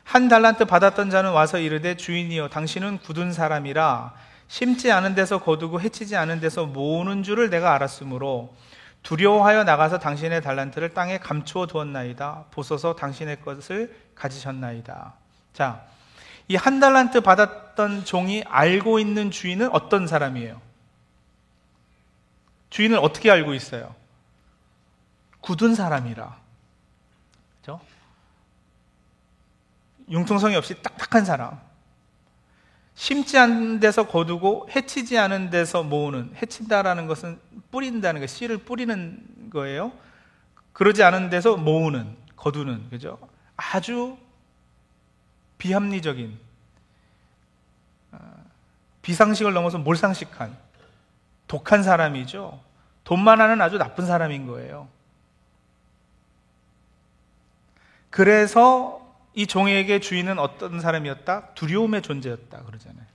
한 0.05 0.29
달란트 0.29 0.65
받았던 0.67 1.11
자는 1.11 1.33
와서 1.33 1.59
이르되 1.59 1.97
주인이여 1.97 2.49
당신은 2.49 2.99
굳은 2.99 3.33
사람이라 3.33 4.15
심지 4.49 4.93
않은 4.93 5.15
데서 5.15 5.39
거두고 5.39 5.81
해치지 5.81 6.17
않은 6.17 6.41
데서 6.41 6.67
모으는 6.67 7.23
줄을 7.23 7.49
내가 7.49 7.75
알았으므로 7.75 8.55
두려워하여 9.03 9.65
나가서 9.65 9.99
당신의 9.99 10.43
달란트를 10.43 10.91
땅에 10.95 11.19
감추어 11.19 11.67
두었나이다. 11.67 12.45
보소서 12.51 12.95
당신의 12.95 13.41
것을 13.41 13.97
가지셨나이다. 14.15 15.15
자, 15.55 15.83
이 16.49 16.57
한 16.57 16.81
달란트 16.81 17.23
받았던 17.23 18.05
종이 18.05 18.45
알고 18.47 18.99
있는 18.99 19.31
주인은 19.31 19.71
어떤 19.73 20.07
사람이에요? 20.07 20.61
주인을 22.71 22.99
어떻게 22.99 23.31
알고 23.31 23.55
있어요? 23.55 23.95
굳은 25.41 25.75
사람이라. 25.75 26.37
그죠? 27.61 27.81
융통성이 30.13 30.55
없이 30.57 30.81
딱딱한 30.83 31.25
사람. 31.25 31.59
심지 32.95 33.39
않은 33.39 33.81
데서 33.81 34.07
거두고 34.07 34.69
해치지 34.71 35.19
않은 35.19 35.49
데서 35.51 35.83
모으는 35.83 36.35
해친다라는 36.37 37.07
것은 37.07 37.41
뿌린다는 37.71 38.21
거 38.21 38.27
씨를 38.27 38.59
뿌리는 38.59 39.51
거예요. 39.51 39.93
그러지 40.75 41.03
않은 41.03 41.31
데서 41.31 41.57
모으는 41.57 42.17
거두는 42.37 42.91
그죠? 42.91 43.19
아주 43.57 44.19
비합리적인 45.57 46.39
아, 48.13 48.19
비상식을 49.01 49.55
넘어서 49.55 49.79
몰상식한 49.79 50.57
독한 51.47 51.83
사람이죠. 51.83 52.61
돈만 53.05 53.41
하는 53.41 53.61
아주 53.61 53.79
나쁜 53.79 54.07
사람인 54.07 54.47
거예요. 54.47 54.89
그래서 58.11 59.02
이 59.35 59.47
종에게 59.47 60.01
주인은 60.01 60.39
어떤 60.39 60.81
사람이었다? 60.81 61.55
두려움의 61.55 62.03
존재였다. 62.03 62.63
그러잖아요. 62.63 63.13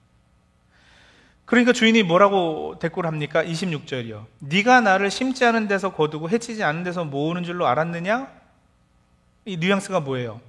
그러니까 1.46 1.72
주인이 1.72 2.04
뭐라고 2.04 2.78
대꾸를 2.80 3.08
합니까? 3.08 3.44
26절이요. 3.44 4.26
네가 4.40 4.82
나를 4.82 5.10
심지 5.10 5.46
않은 5.46 5.68
데서 5.68 5.94
거두고 5.94 6.30
해치지 6.30 6.64
않은 6.64 6.84
데서 6.84 7.06
모으는 7.06 7.44
줄로 7.44 7.68
알았느냐? 7.68 8.30
이 9.46 9.58
뉘앙스가 9.58 10.02
뭐예요? 10.02 10.42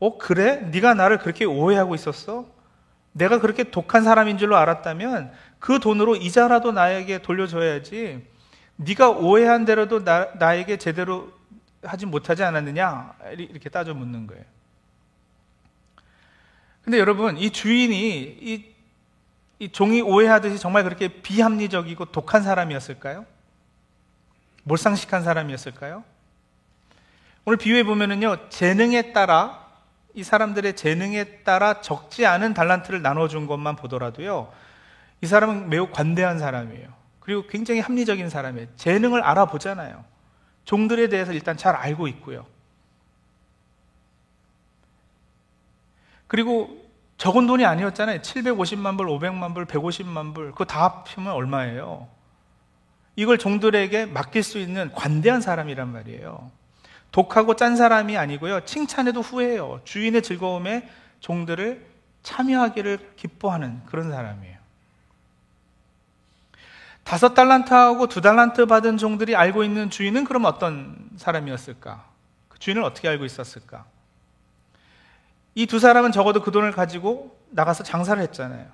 어 0.00 0.18
그래? 0.18 0.56
네가 0.70 0.94
나를 0.94 1.18
그렇게 1.18 1.44
오해하고 1.46 1.94
있었어? 1.94 2.44
내가 3.12 3.40
그렇게 3.40 3.64
독한 3.64 4.04
사람인 4.04 4.36
줄로 4.36 4.56
알았다면 4.56 5.32
그 5.58 5.78
돈으로 5.78 6.16
이자라도 6.16 6.72
나에게 6.72 7.22
돌려줘야지. 7.22 8.26
네가 8.76 9.10
오해한 9.10 9.64
대로도 9.64 10.04
나, 10.04 10.28
나에게 10.34 10.76
제대로 10.76 11.32
하지 11.82 12.06
못하지 12.06 12.42
않았느냐? 12.44 13.14
이렇게 13.36 13.68
따져 13.68 13.94
묻는 13.94 14.26
거예요. 14.26 14.44
근데 16.82 16.98
여러분, 16.98 17.38
이 17.38 17.50
주인이 17.50 18.20
이, 18.40 18.74
이 19.58 19.68
종이 19.70 20.00
오해하듯이 20.00 20.58
정말 20.58 20.84
그렇게 20.84 21.08
비합리적이고 21.08 22.06
독한 22.06 22.42
사람이었을까요? 22.42 23.24
몰상식한 24.64 25.22
사람이었을까요? 25.22 26.04
오늘 27.44 27.56
비유해 27.56 27.84
보면은요, 27.84 28.48
재능에 28.48 29.12
따라 29.12 29.62
이 30.14 30.22
사람들의 30.22 30.76
재능에 30.76 31.24
따라 31.42 31.80
적지 31.80 32.26
않은 32.26 32.54
달란트를 32.54 33.02
나눠준 33.02 33.46
것만 33.46 33.76
보더라도요, 33.76 34.52
이 35.20 35.26
사람은 35.26 35.68
매우 35.68 35.90
관대한 35.90 36.38
사람이에요. 36.38 36.88
그리고 37.20 37.46
굉장히 37.46 37.80
합리적인 37.80 38.28
사람이에요. 38.28 38.66
재능을 38.76 39.22
알아보잖아요. 39.22 40.04
종들에 40.64 41.08
대해서 41.08 41.32
일단 41.32 41.56
잘 41.56 41.74
알고 41.74 42.08
있고요. 42.08 42.46
그리고 46.26 46.82
적은 47.18 47.46
돈이 47.46 47.64
아니었잖아요. 47.64 48.20
750만 48.20 48.96
불, 48.96 49.06
500만 49.06 49.54
불, 49.54 49.66
150만 49.66 50.34
불. 50.34 50.50
그거 50.52 50.64
다 50.64 50.84
합치면 50.84 51.32
얼마예요? 51.32 52.08
이걸 53.16 53.38
종들에게 53.38 54.06
맡길 54.06 54.42
수 54.42 54.58
있는 54.58 54.90
관대한 54.92 55.40
사람이란 55.40 55.92
말이에요. 55.92 56.50
독하고 57.12 57.56
짠 57.56 57.76
사람이 57.76 58.16
아니고요. 58.16 58.64
칭찬해도 58.64 59.20
후회해요. 59.20 59.82
주인의 59.84 60.22
즐거움에 60.22 60.88
종들을 61.20 61.86
참여하기를 62.22 63.12
기뻐하는 63.16 63.84
그런 63.84 64.10
사람이에요. 64.10 64.51
다섯 67.04 67.34
달란트하고 67.34 68.06
두 68.06 68.20
달란트 68.20 68.66
받은 68.66 68.96
종들이 68.96 69.34
알고 69.36 69.64
있는 69.64 69.90
주인은 69.90 70.24
그럼 70.24 70.44
어떤 70.44 71.10
사람이었을까? 71.16 72.04
그 72.48 72.58
주인을 72.58 72.82
어떻게 72.82 73.08
알고 73.08 73.24
있었을까? 73.24 73.84
이 75.54 75.66
두 75.66 75.78
사람은 75.78 76.12
적어도 76.12 76.42
그 76.42 76.50
돈을 76.50 76.72
가지고 76.72 77.36
나가서 77.50 77.84
장사를 77.84 78.22
했잖아요. 78.22 78.66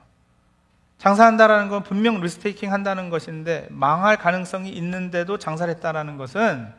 장사한다라는 0.99 1.69
건 1.69 1.83
분명 1.83 2.21
리스테이킹 2.21 2.73
한다는 2.73 3.09
것인데 3.11 3.69
망할 3.71 4.17
가능성이 4.17 4.71
있는데도 4.71 5.39
장사를 5.39 5.73
했다라는 5.75 6.17
것은 6.17 6.73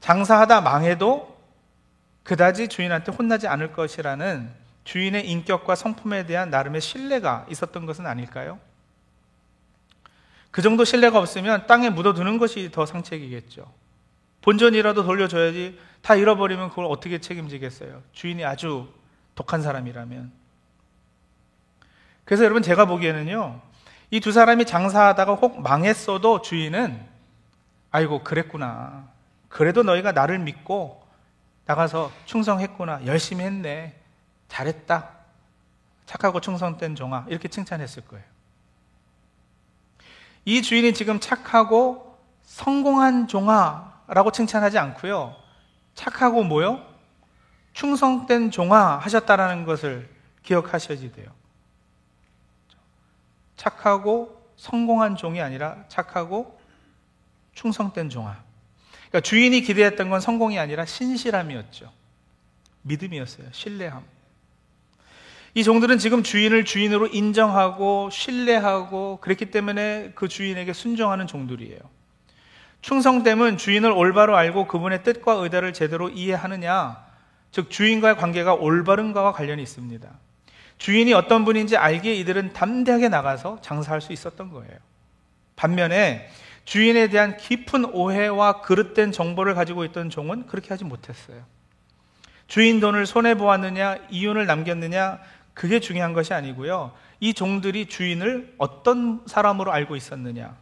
장사하다 0.00 0.60
망해도 0.60 1.36
그다지 2.24 2.68
주인한테 2.68 3.10
혼나지 3.10 3.48
않을 3.48 3.72
것이라는 3.72 4.50
주인의 4.84 5.28
인격과 5.28 5.74
성품에 5.74 6.26
대한 6.26 6.50
나름의 6.50 6.80
신뢰가 6.80 7.46
있었던 7.50 7.84
것은 7.86 8.06
아닐까요? 8.06 8.58
그 10.50 10.62
정도 10.62 10.84
신뢰가 10.84 11.18
없으면 11.18 11.66
땅에 11.66 11.90
묻어두는 11.90 12.38
것이 12.38 12.70
더 12.70 12.86
상책이겠죠. 12.86 13.70
본전이라도 14.42 15.04
돌려줘야지 15.04 15.78
다 16.00 16.14
잃어버리면 16.14 16.70
그걸 16.70 16.86
어떻게 16.86 17.18
책임지겠어요? 17.18 18.02
주인이 18.12 18.44
아주 18.44 18.88
독한 19.34 19.62
사람이라면. 19.62 20.32
그래서 22.24 22.44
여러분 22.44 22.62
제가 22.62 22.86
보기에는요, 22.86 23.60
이 24.10 24.20
두 24.20 24.32
사람이 24.32 24.64
장사하다가 24.64 25.34
혹 25.34 25.60
망했어도 25.60 26.40
주인은 26.42 26.98
아이고, 27.90 28.22
그랬구나. 28.22 29.08
그래도 29.48 29.82
너희가 29.82 30.12
나를 30.12 30.38
믿고 30.38 31.02
나가서 31.66 32.10
충성했구나. 32.26 33.06
열심히 33.06 33.44
했네. 33.44 33.98
잘했다. 34.48 35.10
착하고 36.06 36.40
충성된 36.40 36.94
종아. 36.96 37.26
이렇게 37.28 37.48
칭찬했을 37.48 38.04
거예요. 38.06 38.24
이 40.48 40.62
주인이 40.62 40.94
지금 40.94 41.20
착하고 41.20 42.18
성공한 42.42 43.28
종아라고 43.28 44.32
칭찬하지 44.32 44.78
않고요. 44.78 45.36
착하고 45.94 46.42
뭐요? 46.42 46.82
충성된 47.74 48.50
종아 48.50 48.96
하셨다라는 48.96 49.66
것을 49.66 50.08
기억하셔야지 50.44 51.12
돼요. 51.12 51.30
착하고 53.56 54.42
성공한 54.56 55.16
종이 55.16 55.42
아니라 55.42 55.84
착하고 55.88 56.58
충성된 57.52 58.08
종아. 58.08 58.42
그러니까 59.10 59.20
주인이 59.20 59.60
기대했던 59.60 60.08
건 60.08 60.18
성공이 60.22 60.58
아니라 60.58 60.86
신실함이었죠. 60.86 61.92
믿음이었어요. 62.80 63.48
신뢰함. 63.52 64.02
이 65.58 65.64
종들은 65.64 65.98
지금 65.98 66.22
주인을 66.22 66.64
주인으로 66.64 67.08
인정하고 67.08 68.10
신뢰하고 68.12 69.18
그랬기 69.20 69.46
때문에 69.46 70.12
그 70.14 70.28
주인에게 70.28 70.72
순종하는 70.72 71.26
종들이에요. 71.26 71.80
충성됨은 72.80 73.56
주인을 73.56 73.90
올바로 73.90 74.36
알고 74.36 74.68
그분의 74.68 75.02
뜻과 75.02 75.32
의도를 75.32 75.72
제대로 75.72 76.10
이해하느냐, 76.10 77.04
즉 77.50 77.70
주인과의 77.70 78.16
관계가 78.18 78.54
올바른가와 78.54 79.32
관련이 79.32 79.60
있습니다. 79.60 80.08
주인이 80.78 81.12
어떤 81.12 81.44
분인지 81.44 81.76
알기에 81.76 82.14
이들은 82.14 82.52
담대하게 82.52 83.08
나가서 83.08 83.58
장사할 83.60 84.00
수 84.00 84.12
있었던 84.12 84.50
거예요. 84.50 84.78
반면에 85.56 86.28
주인에 86.66 87.08
대한 87.08 87.36
깊은 87.36 87.86
오해와 87.86 88.60
그릇된 88.60 89.10
정보를 89.10 89.54
가지고 89.54 89.84
있던 89.86 90.08
종은 90.08 90.46
그렇게 90.46 90.68
하지 90.68 90.84
못했어요. 90.84 91.42
주인 92.46 92.80
돈을 92.80 93.04
손해 93.06 93.34
보았느냐, 93.34 93.98
이윤을 94.08 94.46
남겼느냐, 94.46 95.18
그게 95.58 95.80
중요한 95.80 96.12
것이 96.12 96.32
아니고요. 96.32 96.92
이 97.18 97.34
종들이 97.34 97.86
주인을 97.86 98.54
어떤 98.58 99.24
사람으로 99.26 99.72
알고 99.72 99.96
있었느냐, 99.96 100.56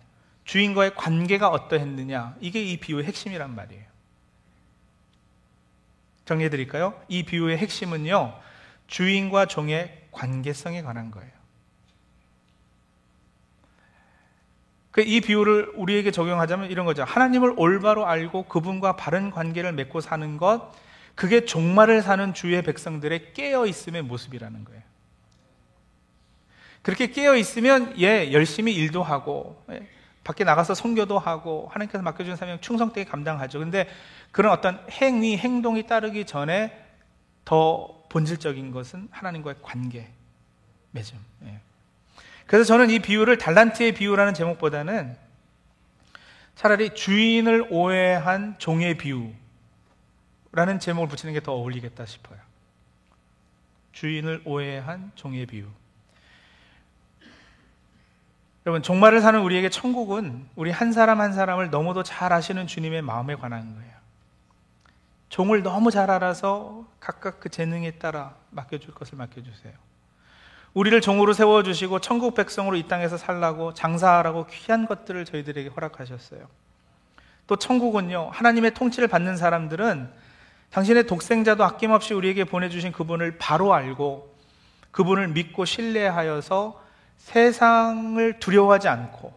주인과의 0.46 0.94
관계가 0.94 1.50
어떠했느냐, 1.50 2.36
이게 2.40 2.62
이 2.62 2.78
비유의 2.78 3.04
핵심이란 3.04 3.54
말이에요. 3.54 3.84
정리해 6.24 6.48
드릴까요? 6.48 6.98
이 7.08 7.24
비유의 7.24 7.58
핵심은요, 7.58 8.40
주인과 8.86 9.44
종의 9.44 10.06
관계성에 10.12 10.80
관한 10.80 11.10
거예요. 11.10 11.30
그이 14.92 15.20
비유를 15.20 15.72
우리에게 15.74 16.10
적용하자면 16.10 16.70
이런 16.70 16.86
거죠. 16.86 17.04
하나님을 17.04 17.52
올바로 17.58 18.06
알고 18.06 18.44
그분과 18.44 18.96
바른 18.96 19.30
관계를 19.30 19.74
맺고 19.74 20.00
사는 20.00 20.38
것, 20.38 20.72
그게 21.14 21.44
종말을 21.44 22.00
사는 22.00 22.32
주의 22.32 22.62
백성들의 22.62 23.34
깨어 23.34 23.66
있음의 23.66 24.00
모습이라는 24.00 24.64
거예요. 24.64 24.85
그렇게 26.86 27.08
깨어 27.08 27.34
있으면 27.34 27.98
예 27.98 28.30
열심히 28.30 28.72
일도 28.72 29.02
하고 29.02 29.60
예, 29.72 29.88
밖에 30.22 30.44
나가서 30.44 30.74
선교도 30.74 31.18
하고 31.18 31.68
하나님께서 31.72 32.00
맡겨준 32.04 32.36
사명 32.36 32.60
충성되게 32.60 33.10
감당하죠. 33.10 33.58
근데 33.58 33.88
그런 34.30 34.52
어떤 34.52 34.78
행위 34.92 35.36
행동이 35.36 35.88
따르기 35.88 36.26
전에 36.26 36.80
더 37.44 38.04
본질적인 38.08 38.70
것은 38.70 39.08
하나님과의 39.10 39.56
관계 39.62 40.08
맺음. 40.92 41.18
예. 41.46 41.58
그래서 42.46 42.62
저는 42.62 42.90
이 42.90 43.00
비유를 43.00 43.38
달란트의 43.38 43.90
비유라는 43.90 44.34
제목보다는 44.34 45.16
차라리 46.54 46.94
주인을 46.94 47.66
오해한 47.68 48.60
종의 48.60 48.96
비유라는 48.96 49.34
제목을 50.78 51.08
붙이는 51.08 51.34
게 51.34 51.40
더 51.40 51.50
어울리겠다 51.50 52.06
싶어요. 52.06 52.38
주인을 53.90 54.42
오해한 54.44 55.10
종의 55.16 55.46
비유. 55.46 55.66
여러분, 58.66 58.82
종말을 58.82 59.20
사는 59.20 59.40
우리에게 59.40 59.70
천국은 59.70 60.44
우리 60.56 60.72
한 60.72 60.90
사람 60.90 61.20
한 61.20 61.32
사람을 61.32 61.70
너무도 61.70 62.02
잘 62.02 62.32
아시는 62.32 62.66
주님의 62.66 63.00
마음에 63.00 63.36
관한 63.36 63.76
거예요. 63.76 63.92
종을 65.28 65.62
너무 65.62 65.92
잘 65.92 66.10
알아서 66.10 66.84
각각 66.98 67.38
그 67.38 67.48
재능에 67.48 67.92
따라 67.92 68.34
맡겨줄 68.50 68.92
것을 68.92 69.18
맡겨주세요. 69.18 69.72
우리를 70.74 71.00
종으로 71.00 71.32
세워주시고 71.32 72.00
천국 72.00 72.34
백성으로 72.34 72.76
이 72.76 72.88
땅에서 72.88 73.16
살라고 73.16 73.72
장사하라고 73.72 74.46
귀한 74.46 74.86
것들을 74.86 75.24
저희들에게 75.24 75.68
허락하셨어요. 75.68 76.48
또 77.46 77.54
천국은요, 77.54 78.30
하나님의 78.32 78.74
통치를 78.74 79.06
받는 79.06 79.36
사람들은 79.36 80.10
당신의 80.70 81.06
독생자도 81.06 81.62
아낌없이 81.62 82.14
우리에게 82.14 82.42
보내주신 82.42 82.90
그분을 82.90 83.38
바로 83.38 83.74
알고 83.74 84.34
그분을 84.90 85.28
믿고 85.28 85.64
신뢰하여서 85.64 86.85
세상을 87.16 88.38
두려워하지 88.38 88.88
않고 88.88 89.32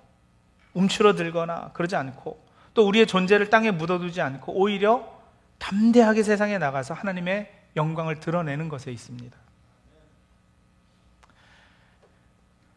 움츠러들거나 0.73 1.71
그러지 1.73 1.95
않고 1.95 2.43
또 2.73 2.87
우리의 2.87 3.07
존재를 3.07 3.49
땅에 3.49 3.71
묻어두지 3.71 4.21
않고 4.21 4.53
오히려 4.53 5.19
담대하게 5.57 6.23
세상에 6.23 6.57
나가서 6.57 6.93
하나님의 6.93 7.51
영광을 7.75 8.19
드러내는 8.19 8.69
것에 8.69 8.91
있습니다. 8.91 9.37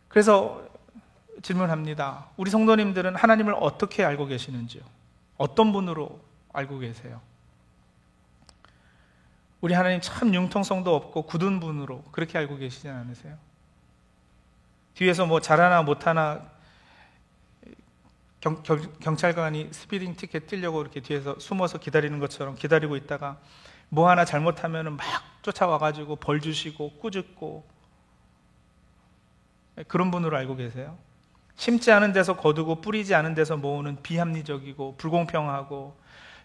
그래서 0.08 0.62
질문합니다. 1.42 2.26
우리 2.36 2.50
성도님들은 2.50 3.16
하나님을 3.16 3.54
어떻게 3.58 4.04
알고 4.04 4.26
계시는지요? 4.26 4.82
어떤 5.38 5.72
분으로 5.72 6.20
알고 6.52 6.78
계세요? 6.78 7.20
우리 9.60 9.74
하나님 9.74 10.00
참 10.00 10.34
융통성도 10.34 10.94
없고 10.94 11.22
굳은 11.22 11.60
분으로 11.60 12.02
그렇게 12.12 12.36
알고 12.36 12.56
계시지 12.56 12.88
않으세요? 12.88 13.36
뒤에서 14.94 15.26
뭐 15.26 15.40
잘하나 15.40 15.82
못하나 15.82 16.50
경, 18.40 18.62
경 18.62 19.16
찰관이 19.16 19.68
speeding 19.72 20.16
ticket 20.16 20.46
떼려고 20.46 20.82
이렇게 20.82 21.00
뒤에서 21.00 21.38
숨어서 21.38 21.78
기다리는 21.78 22.18
것처럼 22.18 22.56
기다리고 22.56 22.96
있다가 22.96 23.38
뭐 23.88 24.08
하나 24.10 24.24
잘못하면 24.24 24.96
막 24.96 25.06
쫓아와가지고 25.42 26.16
벌 26.16 26.40
주시고 26.40 26.98
꾸짖고 26.98 27.64
그런 29.86 30.10
분으로 30.10 30.36
알고 30.36 30.56
계세요? 30.56 30.98
심지 31.56 31.92
않은 31.92 32.12
데서 32.12 32.36
거두고 32.36 32.80
뿌리지 32.80 33.14
않은 33.14 33.34
데서 33.34 33.56
모으는 33.56 34.02
비합리적이고 34.02 34.96
불공평하고 34.96 35.96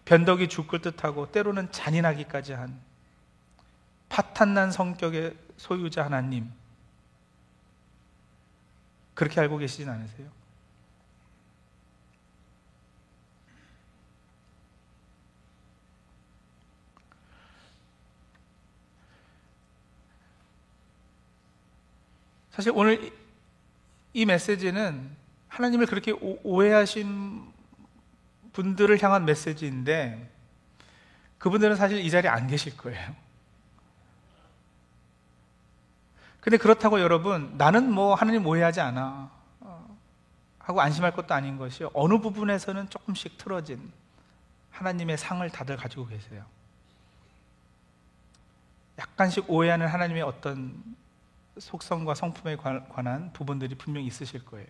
변덕이 0.06 0.48
죽 0.48 0.80
끓듯하고 0.80 1.32
때로는 1.32 1.72
잔인하기까지 1.72 2.54
한 2.54 2.80
파탄난 4.10 4.72
성격의 4.72 5.36
소유자 5.58 6.06
하나님 6.06 6.52
그렇게 9.18 9.40
알고 9.40 9.58
계시진 9.58 9.90
않으세요? 9.90 10.28
사실 22.52 22.72
오늘 22.76 23.12
이 24.14 24.26
메시지는 24.26 25.10
하나님을 25.48 25.88
그렇게 25.88 26.12
오해하신 26.12 27.44
분들을 28.54 29.02
향한 29.02 29.26
메시지인데 29.26 30.30
그분들은 31.40 31.76
사실 31.76 31.98
이 32.02 32.12
자리에 32.12 32.30
안 32.30 32.46
계실 32.46 32.78
거예요. 32.78 33.27
근데 36.48 36.56
그렇다고 36.56 37.02
여러분, 37.02 37.58
나는 37.58 37.92
뭐 37.92 38.16
하나님 38.16 38.46
오해하지 38.46 38.80
않아. 38.80 39.30
어, 39.60 39.98
하고 40.60 40.80
안심할 40.80 41.12
것도 41.12 41.34
아닌 41.34 41.58
것이 41.58 41.86
어느 41.94 42.20
부분에서는 42.20 42.90
조금씩 42.90 43.38
틀어진 43.38 43.92
하나님의 44.72 45.18
상을 45.18 45.50
다들 45.50 45.76
가지고 45.76 46.08
계세요. 46.08 46.46
약간씩 48.98 49.50
오해하는 49.50 49.88
하나님의 49.88 50.22
어떤 50.22 50.82
속성과 51.58 52.16
성품에 52.16 52.56
관한 52.56 53.34
부분들이 53.34 53.76
분명히 53.76 54.08
있으실 54.08 54.46
거예요. 54.46 54.70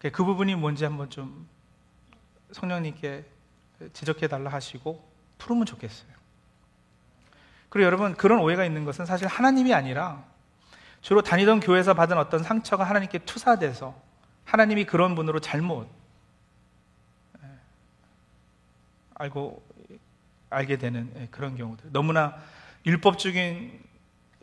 그 0.00 0.24
부분이 0.24 0.56
뭔지 0.56 0.82
한번 0.82 1.08
좀 1.08 1.48
성령님께 2.50 3.24
지적해 3.92 4.26
달라 4.26 4.50
하시고 4.50 5.08
풀으면 5.38 5.66
좋겠어요. 5.66 6.15
그리고 7.76 7.84
여러분 7.84 8.14
그런 8.14 8.38
오해가 8.38 8.64
있는 8.64 8.86
것은 8.86 9.04
사실 9.04 9.28
하나님이 9.28 9.74
아니라 9.74 10.24
주로 11.02 11.20
다니던 11.20 11.60
교회에서 11.60 11.92
받은 11.92 12.16
어떤 12.16 12.42
상처가 12.42 12.84
하나님께 12.84 13.18
투사돼서 13.18 13.94
하나님이 14.46 14.86
그런 14.86 15.14
분으로 15.14 15.40
잘못 15.40 15.86
예, 17.42 17.48
알고 19.16 19.62
알게 20.48 20.78
되는 20.78 21.12
예, 21.18 21.28
그런 21.30 21.54
경우들. 21.54 21.90
너무나 21.92 22.38
율법적인 22.86 23.78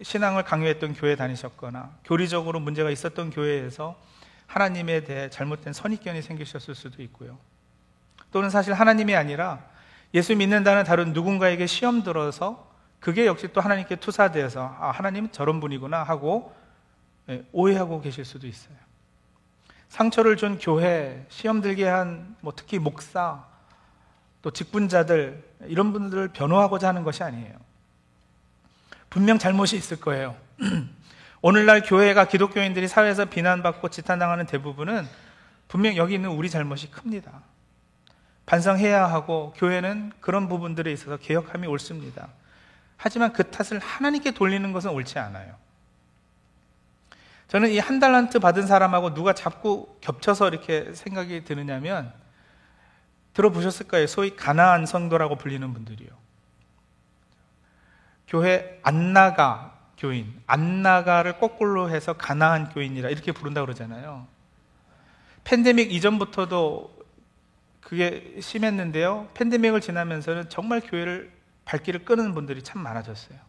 신앙을 0.04 0.43
강요했던 0.43 0.93
교회 0.93 1.13
에 1.13 1.15
다니셨거나 1.15 1.89
교리적으로 2.06 2.60
문제가 2.60 2.91
있었던 2.91 3.32
교회에서 3.32 4.00
하나님에 4.46 5.06
대해 5.06 5.32
잘못된 5.32 5.74
선입견이 5.74 6.22
생기셨을 6.22 6.76
수도 6.76 7.02
있고요. 7.02 7.39
또는 8.32 8.52
사실 8.52 8.76
하나님이 8.76 9.15
아니라 9.15 9.65
예수 10.13 10.36
믿는다는 10.36 10.84
다른 10.84 11.13
누군가에게 11.13 11.65
시험 11.65 12.04
들어서 12.04 12.72
그게 13.04 13.26
역시 13.26 13.50
또 13.52 13.60
하나님께 13.60 13.98
투사되어서 13.98 14.78
아, 14.80 14.92
하나님 14.92 15.30
저런 15.30 15.60
분이구나 15.60 16.04
하고 16.04 16.56
예, 17.28 17.46
오해하고 17.52 18.00
계실 18.00 18.24
수도 18.24 18.48
있어요. 18.48 18.78
상처를 19.89 20.38
준 20.38 20.58
교회, 20.58 21.26
시험 21.28 21.60
들게 21.60 21.86
한 21.86 22.38
뭐 22.39 22.54
특히 22.56 22.80
목사, 22.80 23.44
또 24.42 24.52
직분자들 24.52 25.44
이런 25.68 25.92
분들을 25.92 26.30
변호하고자 26.30 26.88
하는 26.88 27.04
것이 27.04 27.24
아니에요. 27.24 27.54
분명 29.10 29.38
잘못이 29.38 29.76
있을 29.76 30.00
거예요. 30.00 30.38
오늘날 31.44 31.82
교회가 31.82 32.30
기독교인들이 32.30 32.88
사회에서 32.88 33.26
비난받고 33.26 33.89
지탄당하는 33.89 34.46
대부분은 34.46 35.06
분명 35.68 35.98
여기 35.98 36.16
있는 36.16 36.30
우리 36.30 36.50
잘못이 36.50 36.89
큽니다. 36.89 37.42
반성해야 38.46 39.08
하고 39.08 39.54
교회는 39.58 40.13
그런 40.22 40.48
부분들에 40.48 40.89
있어서 40.94 41.18
개혁함이 41.18 41.68
옳습니다. 41.68 42.30
하지만 43.04 43.34
그 43.34 43.52
탓을 43.52 43.82
하나님께 43.82 44.32
돌리는 44.32 44.72
것은 44.72 44.92
옳지 44.92 45.20
않아요. 45.20 45.56
저는 47.50 47.70
이 47.72 47.78
한 47.80 48.00
달란트 48.00 48.39
받은 48.39 48.66
사람하고 48.66 49.13
누가 49.13 49.34
자꾸 49.34 49.98
겹쳐서 50.00 50.48
이렇게 50.48 50.94
생각이 50.94 51.44
드느냐면 51.44 52.13
들어보셨을 53.34 53.89
거예요. 53.89 54.08
소위 54.08 54.38
가나안 54.38 54.86
성도라고 54.86 55.36
불리는 55.36 55.74
분들이요. 55.74 56.12
교회 58.30 58.80
안 58.84 59.12
나가 59.12 59.78
교인, 59.98 60.42
안 60.48 60.82
나가를 60.82 61.39
거꾸로 61.39 61.89
해서 61.89 62.13
가나안 62.13 62.70
교인이라 62.70 63.10
이렇게 63.10 63.34
부른다 63.34 63.60
그러잖아요. 63.60 64.28
팬데믹 65.44 65.92
이전부터도 65.92 67.04
그게 67.82 68.38
심했는데요. 68.39 69.28
팬데믹을 69.34 69.82
지나면서는 69.82 70.48
정말 70.48 70.80
교회를 70.80 71.33
발길을 71.65 72.06
끄는 72.06 72.34
분들이 72.34 72.63
참 72.63 72.82
많아졌어요. 72.82 73.39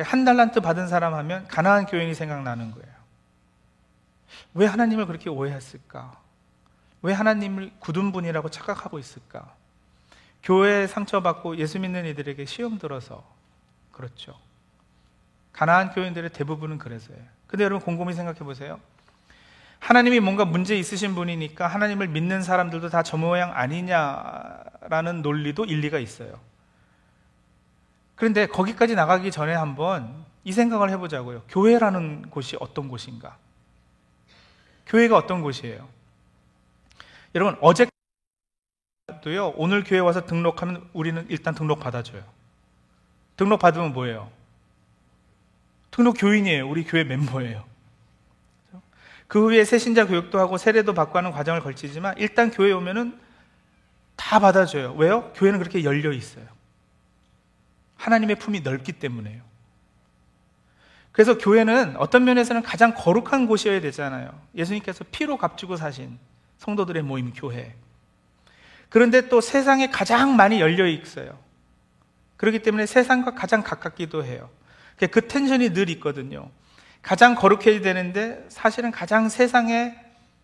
한 0.00 0.24
달란트 0.24 0.60
받은 0.60 0.88
사람 0.88 1.14
하면 1.14 1.46
가나안 1.46 1.86
교인이 1.86 2.14
생각나는 2.14 2.72
거예요. 2.72 2.94
왜 4.54 4.66
하나님을 4.66 5.06
그렇게 5.06 5.30
오해했을까? 5.30 6.20
왜 7.02 7.12
하나님을 7.12 7.72
굳은 7.78 8.12
분이라고 8.12 8.48
착각하고 8.48 8.98
있을까? 8.98 9.54
교회에 10.42 10.86
상처받고 10.86 11.56
예수 11.58 11.78
믿는 11.78 12.06
이들에게 12.06 12.44
시험 12.44 12.78
들어서 12.78 13.24
그렇죠. 13.92 14.38
가나안 15.52 15.92
교인들의 15.92 16.30
대부분은 16.30 16.78
그래서예요. 16.78 17.22
근데 17.46 17.64
여러분 17.64 17.84
곰곰이 17.84 18.14
생각해 18.14 18.40
보세요. 18.40 18.80
하나님이 19.84 20.20
뭔가 20.20 20.46
문제 20.46 20.78
있으신 20.78 21.14
분이니까 21.14 21.66
하나님을 21.66 22.08
믿는 22.08 22.42
사람들도 22.42 22.88
다 22.88 23.02
저 23.02 23.18
모양 23.18 23.54
아니냐라는 23.54 25.20
논리도 25.20 25.66
일리가 25.66 25.98
있어요. 25.98 26.40
그런데 28.16 28.46
거기까지 28.46 28.94
나가기 28.94 29.30
전에 29.30 29.52
한번 29.52 30.24
이 30.42 30.52
생각을 30.52 30.88
해보자고요. 30.88 31.42
교회라는 31.50 32.30
곳이 32.30 32.56
어떤 32.60 32.88
곳인가? 32.88 33.36
교회가 34.86 35.18
어떤 35.18 35.42
곳이에요? 35.42 35.86
여러분, 37.34 37.58
어제도요, 37.60 37.92
오늘 39.56 39.84
교회 39.84 39.98
와서 39.98 40.24
등록하면 40.24 40.88
우리는 40.94 41.26
일단 41.28 41.54
등록 41.54 41.80
받아줘요. 41.80 42.24
등록 43.36 43.60
받으면 43.60 43.92
뭐예요? 43.92 44.30
등록 45.90 46.16
교인이에요. 46.18 46.66
우리 46.66 46.84
교회 46.84 47.04
멤버예요. 47.04 47.73
그 49.34 49.46
후에 49.46 49.64
새신자 49.64 50.06
교육도 50.06 50.38
하고 50.38 50.58
세례도 50.58 50.94
받고 50.94 51.18
하는 51.18 51.32
과정을 51.32 51.60
걸치지만 51.60 52.14
일단 52.18 52.52
교회 52.52 52.70
오면은 52.70 53.18
다 54.14 54.38
받아줘요. 54.38 54.94
왜요? 54.94 55.32
교회는 55.34 55.58
그렇게 55.58 55.82
열려 55.82 56.12
있어요. 56.12 56.46
하나님의 57.96 58.36
품이 58.36 58.60
넓기 58.60 58.92
때문에요. 58.92 59.42
그래서 61.10 61.36
교회는 61.36 61.96
어떤 61.96 62.22
면에서는 62.22 62.62
가장 62.62 62.94
거룩한 62.94 63.48
곳이어야 63.48 63.80
되잖아요. 63.80 64.40
예수님께서 64.54 65.04
피로 65.10 65.36
값주고 65.36 65.74
사신 65.78 66.16
성도들의 66.58 67.02
모임 67.02 67.32
교회. 67.32 67.74
그런데 68.88 69.28
또 69.28 69.40
세상에 69.40 69.90
가장 69.90 70.36
많이 70.36 70.60
열려 70.60 70.86
있어요. 70.86 71.36
그렇기 72.36 72.60
때문에 72.60 72.86
세상과 72.86 73.34
가장 73.34 73.64
가깝기도 73.64 74.24
해요. 74.24 74.48
그 75.10 75.26
텐션이 75.26 75.72
늘 75.72 75.90
있거든요. 75.90 76.52
가장 77.04 77.34
거룩해야 77.34 77.82
되는데 77.82 78.44
사실은 78.48 78.90
가장 78.90 79.28
세상에 79.28 79.94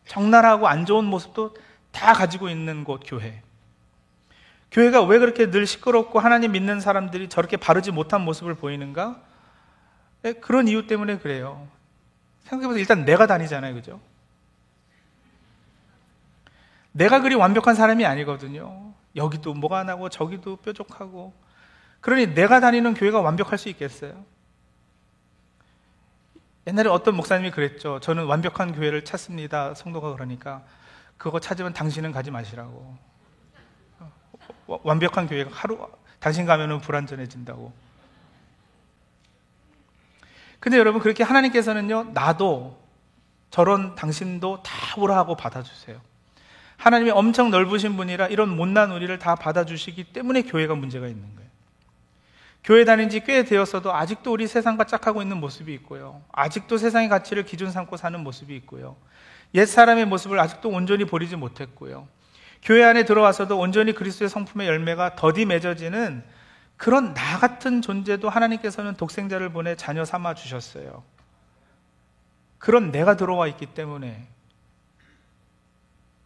적나라하고 0.06 0.68
안 0.68 0.84
좋은 0.84 1.06
모습도 1.06 1.56
다 1.90 2.12
가지고 2.12 2.50
있는 2.50 2.84
곳 2.84 3.00
교회. 3.04 3.42
교회가 4.70 5.02
왜 5.02 5.18
그렇게 5.18 5.50
늘 5.50 5.66
시끄럽고 5.66 6.20
하나님 6.20 6.52
믿는 6.52 6.80
사람들이 6.80 7.30
저렇게 7.30 7.56
바르지 7.56 7.90
못한 7.90 8.20
모습을 8.20 8.54
보이는가? 8.54 9.20
네, 10.22 10.34
그런 10.34 10.68
이유 10.68 10.86
때문에 10.86 11.16
그래요. 11.18 11.66
생각해보세요. 12.44 12.80
일단 12.80 13.06
내가 13.06 13.26
다니잖아요. 13.26 13.74
그죠? 13.74 13.98
내가 16.92 17.20
그리 17.20 17.36
완벽한 17.36 17.74
사람이 17.74 18.04
아니거든요. 18.04 18.92
여기도 19.16 19.54
뭐가 19.54 19.82
나고 19.84 20.10
저기도 20.10 20.56
뾰족하고. 20.56 21.32
그러니 22.02 22.34
내가 22.34 22.60
다니는 22.60 22.94
교회가 22.94 23.20
완벽할 23.22 23.56
수 23.56 23.70
있겠어요? 23.70 24.24
옛날에 26.66 26.88
어떤 26.88 27.16
목사님이 27.16 27.50
그랬죠. 27.50 28.00
저는 28.00 28.26
완벽한 28.26 28.72
교회를 28.72 29.04
찾습니다. 29.04 29.74
성도가 29.74 30.12
그러니까 30.12 30.62
그거 31.16 31.40
찾으면 31.40 31.72
당신은 31.72 32.12
가지 32.12 32.30
마시라고. 32.30 32.96
완벽한 34.66 35.26
교회가 35.26 35.50
하루 35.52 35.88
당신 36.18 36.46
가면은 36.46 36.80
불안전해진다고. 36.80 37.72
근데 40.60 40.78
여러분 40.78 41.00
그렇게 41.00 41.24
하나님께서는요 41.24 42.10
나도 42.12 42.78
저런 43.50 43.94
당신도 43.94 44.62
다 44.62 45.00
오라 45.00 45.16
하고 45.16 45.34
받아주세요. 45.34 46.00
하나님이 46.76 47.10
엄청 47.10 47.50
넓으신 47.50 47.96
분이라 47.96 48.28
이런 48.28 48.54
못난 48.54 48.92
우리를 48.92 49.18
다 49.18 49.34
받아주시기 49.34 50.12
때문에 50.12 50.42
교회가 50.42 50.74
문제가 50.74 51.08
있는 51.08 51.34
거예요. 51.34 51.39
교회 52.62 52.84
다닌 52.84 53.08
지 53.08 53.20
꽤 53.20 53.44
되었어도 53.44 53.92
아직도 53.94 54.32
우리 54.32 54.46
세상과 54.46 54.84
짝하고 54.84 55.22
있는 55.22 55.38
모습이 55.38 55.72
있고요. 55.74 56.22
아직도 56.32 56.76
세상의 56.76 57.08
가치를 57.08 57.44
기준 57.44 57.70
삼고 57.70 57.96
사는 57.96 58.18
모습이 58.20 58.54
있고요. 58.56 58.96
옛 59.54 59.64
사람의 59.66 60.06
모습을 60.06 60.38
아직도 60.38 60.68
온전히 60.68 61.04
버리지 61.06 61.36
못했고요. 61.36 62.06
교회 62.62 62.84
안에 62.84 63.04
들어와서도 63.04 63.58
온전히 63.58 63.92
그리스도의 63.94 64.28
성품의 64.28 64.68
열매가 64.68 65.16
더디 65.16 65.46
맺어지는 65.46 66.22
그런 66.76 67.14
나 67.14 67.38
같은 67.38 67.82
존재도 67.82 68.28
하나님께서는 68.28 68.94
독생자를 68.94 69.50
보내 69.50 69.74
자녀 69.74 70.04
삼아 70.04 70.34
주셨어요. 70.34 71.02
그런 72.58 72.90
내가 72.90 73.16
들어와 73.16 73.46
있기 73.48 73.66
때문에 73.66 74.26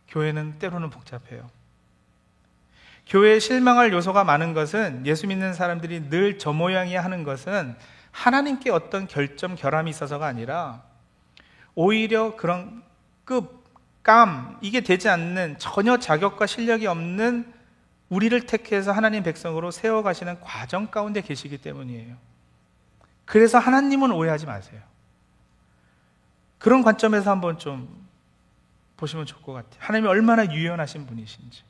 교회는 0.09 0.59
때로는 0.59 0.91
복잡해요. 0.91 1.49
교회에 3.07 3.39
실망할 3.39 3.93
요소가 3.93 4.25
많은 4.25 4.55
것은 4.55 5.07
예수 5.07 5.27
믿는 5.27 5.53
사람들이 5.55 6.09
늘 6.09 6.39
저 6.39 6.53
모양이야 6.53 7.05
하는 7.05 7.23
것은 7.23 7.77
하나님께 8.11 8.71
어떤 8.71 9.07
결점, 9.07 9.57
결함이 9.57 9.91
있어서가 9.91 10.27
아니라 10.27 10.83
오히려 11.75 12.37
그런 12.37 12.83
급, 13.25 13.65
감, 14.03 14.59
이게 14.61 14.81
되지 14.81 15.09
않는 15.09 15.57
전혀 15.59 15.99
자격과 15.99 16.47
실력이 16.47 16.87
없는 16.87 17.53
우리를 18.09 18.47
택해서 18.47 18.93
하나님 18.93 19.23
백성으로 19.23 19.71
세워가시는 19.71 20.41
과정 20.41 20.87
가운데 20.91 21.21
계시기 21.21 21.59
때문이에요. 21.59 22.17
그래서 23.25 23.59
하나님은 23.59 24.13
오해하지 24.13 24.47
마세요. 24.47 24.81
그런 26.59 26.83
관점에서 26.83 27.31
한번 27.31 27.59
좀 27.59 28.07
보시면 28.97 29.27
좋을 29.27 29.43
것 29.43 29.53
같아요. 29.53 29.77
하나님이 29.81 30.09
얼마나 30.09 30.45
유연하신 30.51 31.07
분이신지. 31.07 31.63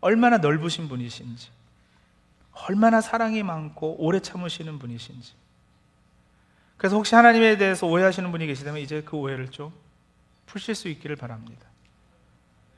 얼마나 0.00 0.38
넓으신 0.38 0.88
분이신지, 0.88 1.48
얼마나 2.52 3.00
사랑이 3.00 3.42
많고 3.42 3.96
오래 3.98 4.20
참으시는 4.20 4.78
분이신지. 4.78 5.32
그래서 6.76 6.96
혹시 6.96 7.14
하나님에 7.14 7.56
대해서 7.56 7.86
오해하시는 7.86 8.30
분이 8.30 8.46
계시다면 8.46 8.80
이제 8.80 9.02
그 9.02 9.16
오해를 9.16 9.50
좀 9.50 9.72
푸실 10.46 10.74
수 10.74 10.88
있기를 10.88 11.16
바랍니다. 11.16 11.66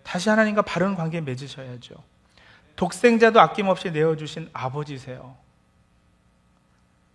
다시 0.02 0.28
하나님과 0.28 0.62
바른 0.62 0.94
관계 0.94 1.20
맺으셔야죠. 1.20 2.02
독생자도 2.76 3.40
아낌없이 3.40 3.90
내어주신 3.90 4.48
아버지세요. 4.52 5.36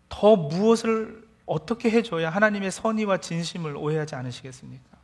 더 0.08 0.36
무엇을 0.36 1.28
어떻게 1.46 1.90
해줘야 1.90 2.30
하나님의 2.30 2.72
선의와 2.72 3.18
진심을 3.18 3.76
오해하지 3.76 4.16
않으시겠습니까? 4.16 4.96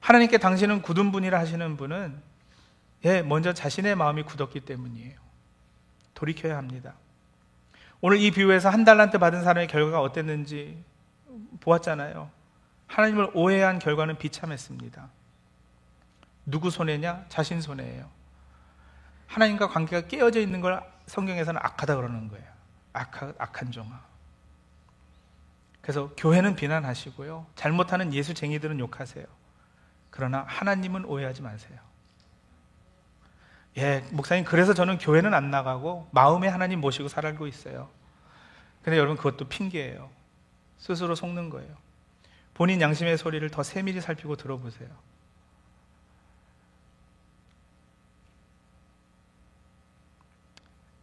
하나님께 0.00 0.38
당신은 0.38 0.82
굳은 0.82 1.12
분이라 1.12 1.38
하시는 1.38 1.76
분은 1.76 2.20
예, 3.04 3.22
먼저 3.22 3.52
자신의 3.52 3.96
마음이 3.96 4.22
굳었기 4.22 4.60
때문이에요. 4.60 5.18
돌이켜야 6.14 6.56
합니다. 6.56 6.94
오늘 8.00 8.18
이 8.18 8.30
비유에서 8.30 8.68
한 8.68 8.84
달란트 8.84 9.18
받은 9.18 9.42
사람의 9.42 9.68
결과가 9.68 10.00
어땠는지 10.00 10.82
보았잖아요. 11.60 12.30
하나님을 12.86 13.30
오해한 13.34 13.78
결과는 13.78 14.18
비참했습니다. 14.18 15.08
누구 16.46 16.70
손해냐? 16.70 17.26
자신 17.28 17.60
손해예요. 17.60 18.10
하나님과 19.26 19.68
관계가 19.68 20.08
깨어져 20.08 20.40
있는 20.40 20.60
걸 20.60 20.82
성경에서는 21.06 21.60
악하다 21.62 21.96
그러는 21.96 22.28
거예요. 22.28 22.44
악하, 22.92 23.32
악한 23.38 23.70
종아. 23.70 24.02
그래서 25.80 26.10
교회는 26.16 26.54
비난하시고요. 26.54 27.46
잘못하는 27.56 28.12
예수쟁이들은 28.12 28.78
욕하세요. 28.78 29.24
그러나 30.10 30.44
하나님은 30.46 31.04
오해하지 31.06 31.42
마세요. 31.42 31.78
예, 33.78 34.04
목사님, 34.10 34.44
그래서 34.44 34.74
저는 34.74 34.98
교회는 34.98 35.32
안 35.32 35.50
나가고 35.50 36.08
마음에 36.10 36.48
하나님 36.48 36.80
모시고 36.80 37.08
살고 37.08 37.46
있어요. 37.46 37.88
근데 38.82 38.98
여러분, 38.98 39.16
그것도 39.16 39.48
핑계예요. 39.48 40.10
스스로 40.78 41.14
속는 41.14 41.48
거예요. 41.48 41.70
본인 42.54 42.80
양심의 42.80 43.16
소리를 43.16 43.48
더 43.50 43.62
세밀히 43.62 44.00
살피고 44.00 44.36
들어보세요. 44.36 44.88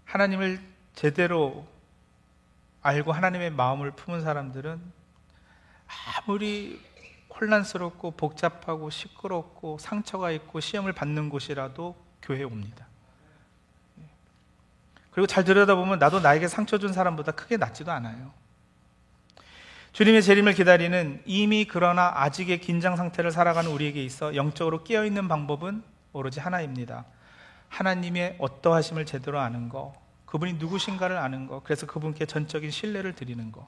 하나님을 0.05 0.60
제대로 0.95 1.67
알고 2.82 3.12
하나님의 3.12 3.51
마음을 3.51 3.91
품은 3.91 4.21
사람들은 4.21 4.82
아무리 6.17 6.79
혼란스럽고 7.39 8.12
복잡하고 8.12 8.89
시끄럽고 8.89 9.77
상처가 9.77 10.32
있고 10.32 10.60
시험을 10.60 10.93
받는 10.93 11.29
곳이라도 11.29 11.95
교회에 12.29 12.43
옵니다. 12.43 12.85
그리고 15.11 15.25
잘 15.25 15.43
들여다보면 15.43 15.97
나도 15.97 16.19
나에게 16.19 16.47
상처 16.47 16.77
준 16.77 16.93
사람보다 16.93 17.31
크게 17.31 17.57
낫지도 17.57 17.91
않아요. 17.91 18.31
주님의 19.91 20.21
재림을 20.21 20.53
기다리는 20.53 21.21
이미 21.25 21.65
그러나 21.65 22.13
아직의 22.15 22.61
긴장 22.61 22.95
상태를 22.95 23.31
살아가는 23.31 23.71
우리에게 23.71 24.03
있어 24.05 24.35
영적으로 24.35 24.83
깨어 24.83 25.05
있는 25.05 25.27
방법은 25.27 25.83
오로지 26.13 26.39
하나입니다. 26.39 27.05
하나님의 27.69 28.35
어떠하심을 28.37 29.05
제대로 29.05 29.39
아는 29.39 29.67
거, 29.67 29.95
그분이 30.27 30.53
누구신가를 30.53 31.17
아는 31.17 31.47
거, 31.47 31.61
그래서 31.63 31.87
그분께 31.87 32.27
전적인 32.27 32.69
신뢰를 32.69 33.15
드리는 33.15 33.51
거. 33.51 33.67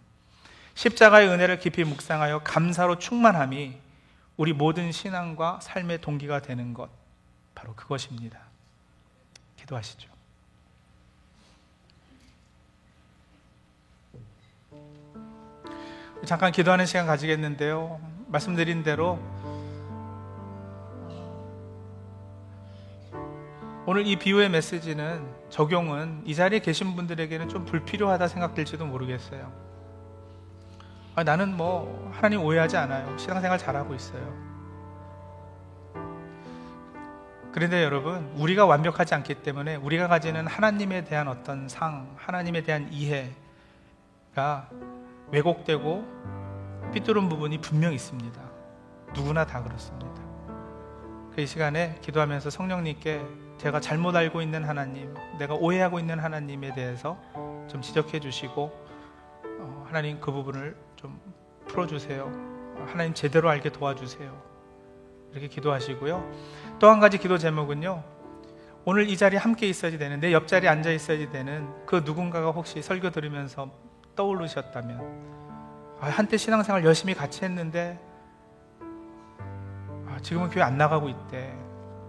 십자가의 0.76 1.28
은혜를 1.28 1.60
깊이 1.60 1.84
묵상하여 1.84 2.44
감사로 2.44 3.00
충만함이 3.00 3.78
우리 4.38 4.54
모든 4.54 4.92
신앙과 4.92 5.60
삶의 5.62 6.02
동기가 6.02 6.42
되는 6.42 6.74
것, 6.74 6.90
바로 7.56 7.76
그것입니다. 7.76 8.51
기도하시죠. 9.62 10.10
잠깐 16.26 16.52
기도하는 16.52 16.86
시간 16.86 17.08
가지겠는데요. 17.08 18.00
말씀드린 18.28 18.84
대로 18.84 19.20
오늘 23.88 24.06
이 24.06 24.16
비유의 24.16 24.50
메시지는 24.50 25.28
적용은 25.50 26.22
이 26.26 26.36
자리에 26.36 26.60
계신 26.60 26.96
분들에게는 26.96 27.50
좀 27.50 27.66
불필요하다 27.66 28.28
생각될지도 28.28 28.86
모르겠어요. 28.86 29.52
아, 31.16 31.24
나는 31.24 31.58
뭐 31.58 32.10
하나님 32.14 32.42
오해하지 32.42 32.78
않아요. 32.78 33.18
신앙생활 33.18 33.58
잘하고 33.58 33.96
있어요. 33.96 34.51
그런데 37.54 37.84
여러분, 37.84 38.32
우리가 38.38 38.66
완벽하지 38.66 39.14
않기 39.14 39.36
때문에 39.36 39.76
우리가 39.76 40.08
가지는 40.08 40.48
하나님에 40.48 41.04
대한 41.04 41.28
어떤 41.28 41.68
상, 41.68 42.10
하나님에 42.16 42.64
대한 42.64 42.88
이해가 42.92 44.70
왜곡되고 45.32 46.92
삐뚤은 46.94 47.28
부분이 47.28 47.60
분명 47.60 47.94
있습니다. 47.94 48.42
누구나 49.14 49.46
다 49.46 49.62
그렇습니다. 49.62 50.22
그 51.36 51.46
시간에 51.46 51.98
기도하면서 52.02 52.50
성령님께 52.50 53.22
제가 53.58 53.80
잘못 53.80 54.16
알고 54.16 54.42
있는 54.42 54.64
하나님, 54.64 55.14
내가 55.38 55.54
오해하고 55.54 56.00
있는 56.00 56.20
하나님에 56.20 56.74
대해서 56.74 57.18
좀 57.70 57.82
지적해 57.82 58.20
주시고 58.20 58.72
어, 59.60 59.86
하나님 59.88 60.20
그 60.20 60.32
부분을 60.32 60.76
좀 60.96 61.20
풀어주세요. 61.68 62.32
하나님 62.88 63.14
제대로 63.14 63.50
알게 63.50 63.72
도와주세요. 63.72 64.52
이렇게 65.32 65.48
기도하시고요. 65.48 66.32
또 66.82 66.90
한 66.90 67.00
가지 67.00 67.20
기도 67.20 67.38
제목은요. 67.38 68.04
오늘 68.86 69.08
이 69.08 69.16
자리에 69.16 69.38
함께 69.38 69.68
있어야 69.68 69.96
되는 70.00 70.20
내 70.20 70.34
옆자리에 70.34 70.68
앉아 70.68 70.90
있어야 70.90 71.30
되는 71.30 71.72
그 71.86 72.02
누군가가 72.04 72.50
혹시 72.50 72.82
설교 72.82 73.12
들으면서 73.12 73.70
떠오르셨다면 74.16 76.00
아, 76.00 76.10
한때 76.10 76.38
신앙생활 76.38 76.84
열심히 76.84 77.14
같이 77.14 77.46
했는데 77.46 78.04
아, 80.08 80.18
지금은 80.24 80.50
교회 80.50 80.64
안 80.64 80.76
나가고 80.76 81.08
있대. 81.08 81.56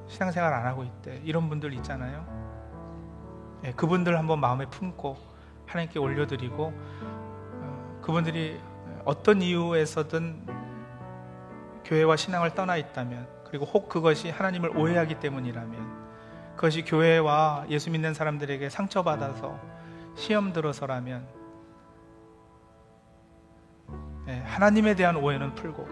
신앙생활 0.08 0.50
안 0.50 0.64
하고 0.64 0.85
있대. 0.85 1.20
이런 1.22 1.50
분들 1.50 1.74
있잖아요. 1.74 2.24
네, 3.61 3.72
그분들 3.72 4.18
한번 4.18 4.40
마음에 4.40 4.64
품고 4.64 5.18
하나님께 5.66 5.98
올려드리고 5.98 6.72
어, 6.72 8.00
그분들이 8.00 8.58
어떤 9.04 9.42
이유에서든 9.42 10.46
교회와 11.85 12.16
신앙을 12.16 12.54
떠나 12.54 12.78
있다면 12.78 13.41
그리고 13.52 13.66
혹 13.66 13.90
그것이 13.90 14.30
하나님을 14.30 14.78
오해하기 14.78 15.20
때문이라면 15.20 16.54
그것이 16.56 16.84
교회와 16.84 17.66
예수 17.68 17.90
믿는 17.90 18.14
사람들에게 18.14 18.70
상처받아서 18.70 19.60
시험 20.14 20.54
들어서라면 20.54 21.28
네, 24.24 24.40
하나님에 24.46 24.94
대한 24.94 25.16
오해는 25.16 25.54
풀고 25.54 25.86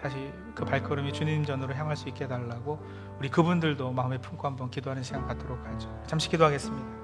다시 0.00 0.32
그 0.56 0.64
발걸음이 0.64 1.12
주님 1.12 1.44
전으로 1.44 1.72
향할 1.74 1.96
수 1.96 2.08
있게 2.08 2.24
해달라고 2.24 2.84
우리 3.20 3.30
그분들도 3.30 3.92
마음에 3.92 4.18
품고 4.18 4.48
한번 4.48 4.70
기도하는 4.70 5.04
시간 5.04 5.24
갖도록 5.28 5.64
하죠. 5.64 5.88
잠시 6.08 6.28
기도하겠습니다. 6.28 7.03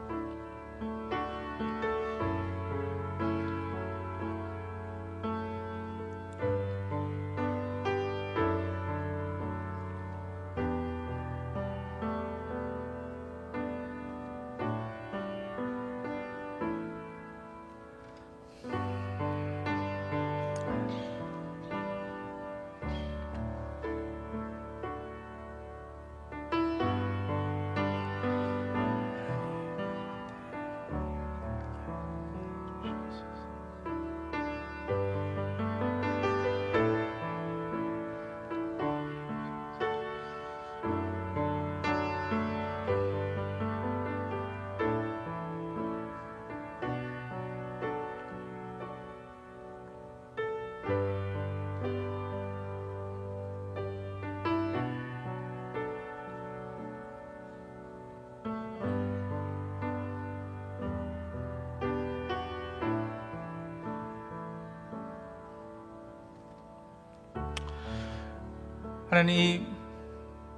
하나님 69.10 69.66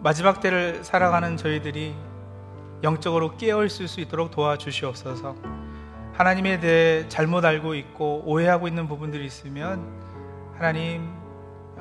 마지막 0.00 0.42
때를 0.42 0.84
살아가는 0.84 1.38
저희들이 1.38 1.94
영적으로 2.82 3.38
깨어 3.38 3.64
있을 3.64 3.88
수 3.88 4.02
있도록 4.02 4.30
도와주시옵소서. 4.30 5.34
하나님에 6.12 6.60
대해 6.60 7.08
잘못 7.08 7.46
알고 7.46 7.74
있고 7.76 8.22
오해하고 8.26 8.68
있는 8.68 8.88
부분들이 8.88 9.24
있으면 9.24 9.82
하나님 10.54 11.10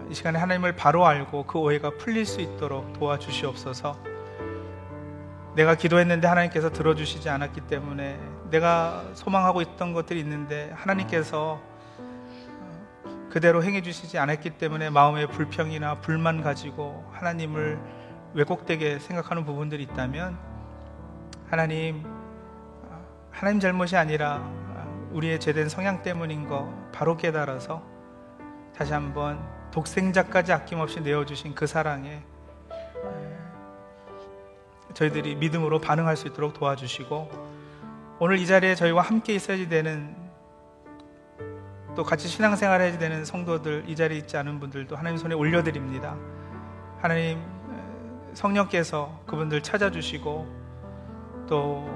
이 0.10 0.14
시간에 0.14 0.40
하나님을 0.40 0.78
바로 0.78 1.06
알고 1.06 1.44
그 1.44 1.60
오해가 1.60 1.90
풀릴 1.98 2.26
수 2.26 2.40
있도록 2.40 2.94
도와주시옵소서. 2.94 3.98
내가 5.56 5.76
기도했는데 5.76 6.26
하나님께서 6.26 6.70
들어주시지 6.70 7.28
않았기 7.28 7.68
때문에 7.68 8.18
내가 8.50 9.04
소망하고 9.14 9.62
있던 9.62 9.92
것들이 9.92 10.22
있는데 10.22 10.72
하나님께서 10.74 11.60
그대로 13.32 13.64
행해 13.64 13.82
주시지 13.82 14.18
않았기 14.18 14.52
때문에 14.52 14.90
마음의 14.90 15.28
불평이나 15.28 16.02
불만 16.02 16.42
가지고 16.42 17.10
하나님을 17.14 17.80
왜곡되게 18.34 19.00
생각하는 19.00 19.46
부분들이 19.46 19.84
있다면 19.84 20.38
하나님 21.50 22.06
하나님 23.32 23.62
잘못이 23.62 23.96
아니라 23.96 24.46
우리의 25.12 25.40
죄된 25.40 25.70
성향 25.70 26.04
때문인 26.04 26.48
거 26.48 26.74
바로 26.92 27.16
깨달아서 27.16 27.82
다시 28.76 28.92
한번 28.92 29.40
독생자까지 29.72 30.52
아낌없이 30.52 31.00
내어 31.00 31.26
주신 31.26 31.56
그 31.56 31.66
사랑에 31.68 32.22
저희들이 34.94 35.36
믿음으로 35.36 35.80
반응할 35.80 36.18
수 36.18 36.28
있도록 36.28 36.54
도와주시고 36.54 37.32
오늘 38.20 38.40
이 38.40 38.46
자리에 38.46 38.76
저희와 38.76 39.02
함께 39.02 39.34
있어야 39.34 39.70
되는 39.70 40.21
또 41.96 42.04
같이 42.04 42.28
신앙생활 42.28 42.82
해야 42.82 42.98
되는 42.98 43.26
성도들 43.26 43.86
이 43.88 43.96
자리에 43.96 44.18
있지 44.20 44.38
않은 44.38 44.60
분들도 44.60 44.96
하나님 44.96 45.18
손에 45.18 45.36
올려드립니다. 45.36 46.16
하나님 47.02 47.40
성령께서 48.34 49.22
그분들 49.26 49.62
찾아주시고 49.62 50.62
또 51.48 51.90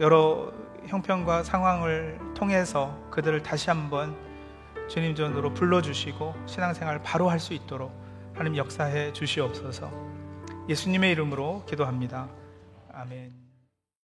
여러 0.00 0.52
형편과 0.86 1.42
상황을 1.42 2.18
통해서 2.34 2.98
그들을 3.10 3.42
다시 3.42 3.70
한번 3.70 4.16
주님 4.88 5.14
전으로 5.14 5.54
불러주시고 5.54 6.34
신앙생활 6.46 7.02
바로 7.02 7.28
할 7.28 7.38
수 7.40 7.54
있도록 7.54 7.92
하나님 8.34 8.56
역사해 8.56 9.12
주시옵소서 9.12 9.90
예수님의 10.68 11.12
이름으로 11.12 11.64
기도합니다. 11.66 12.28
아멘. 12.92 13.43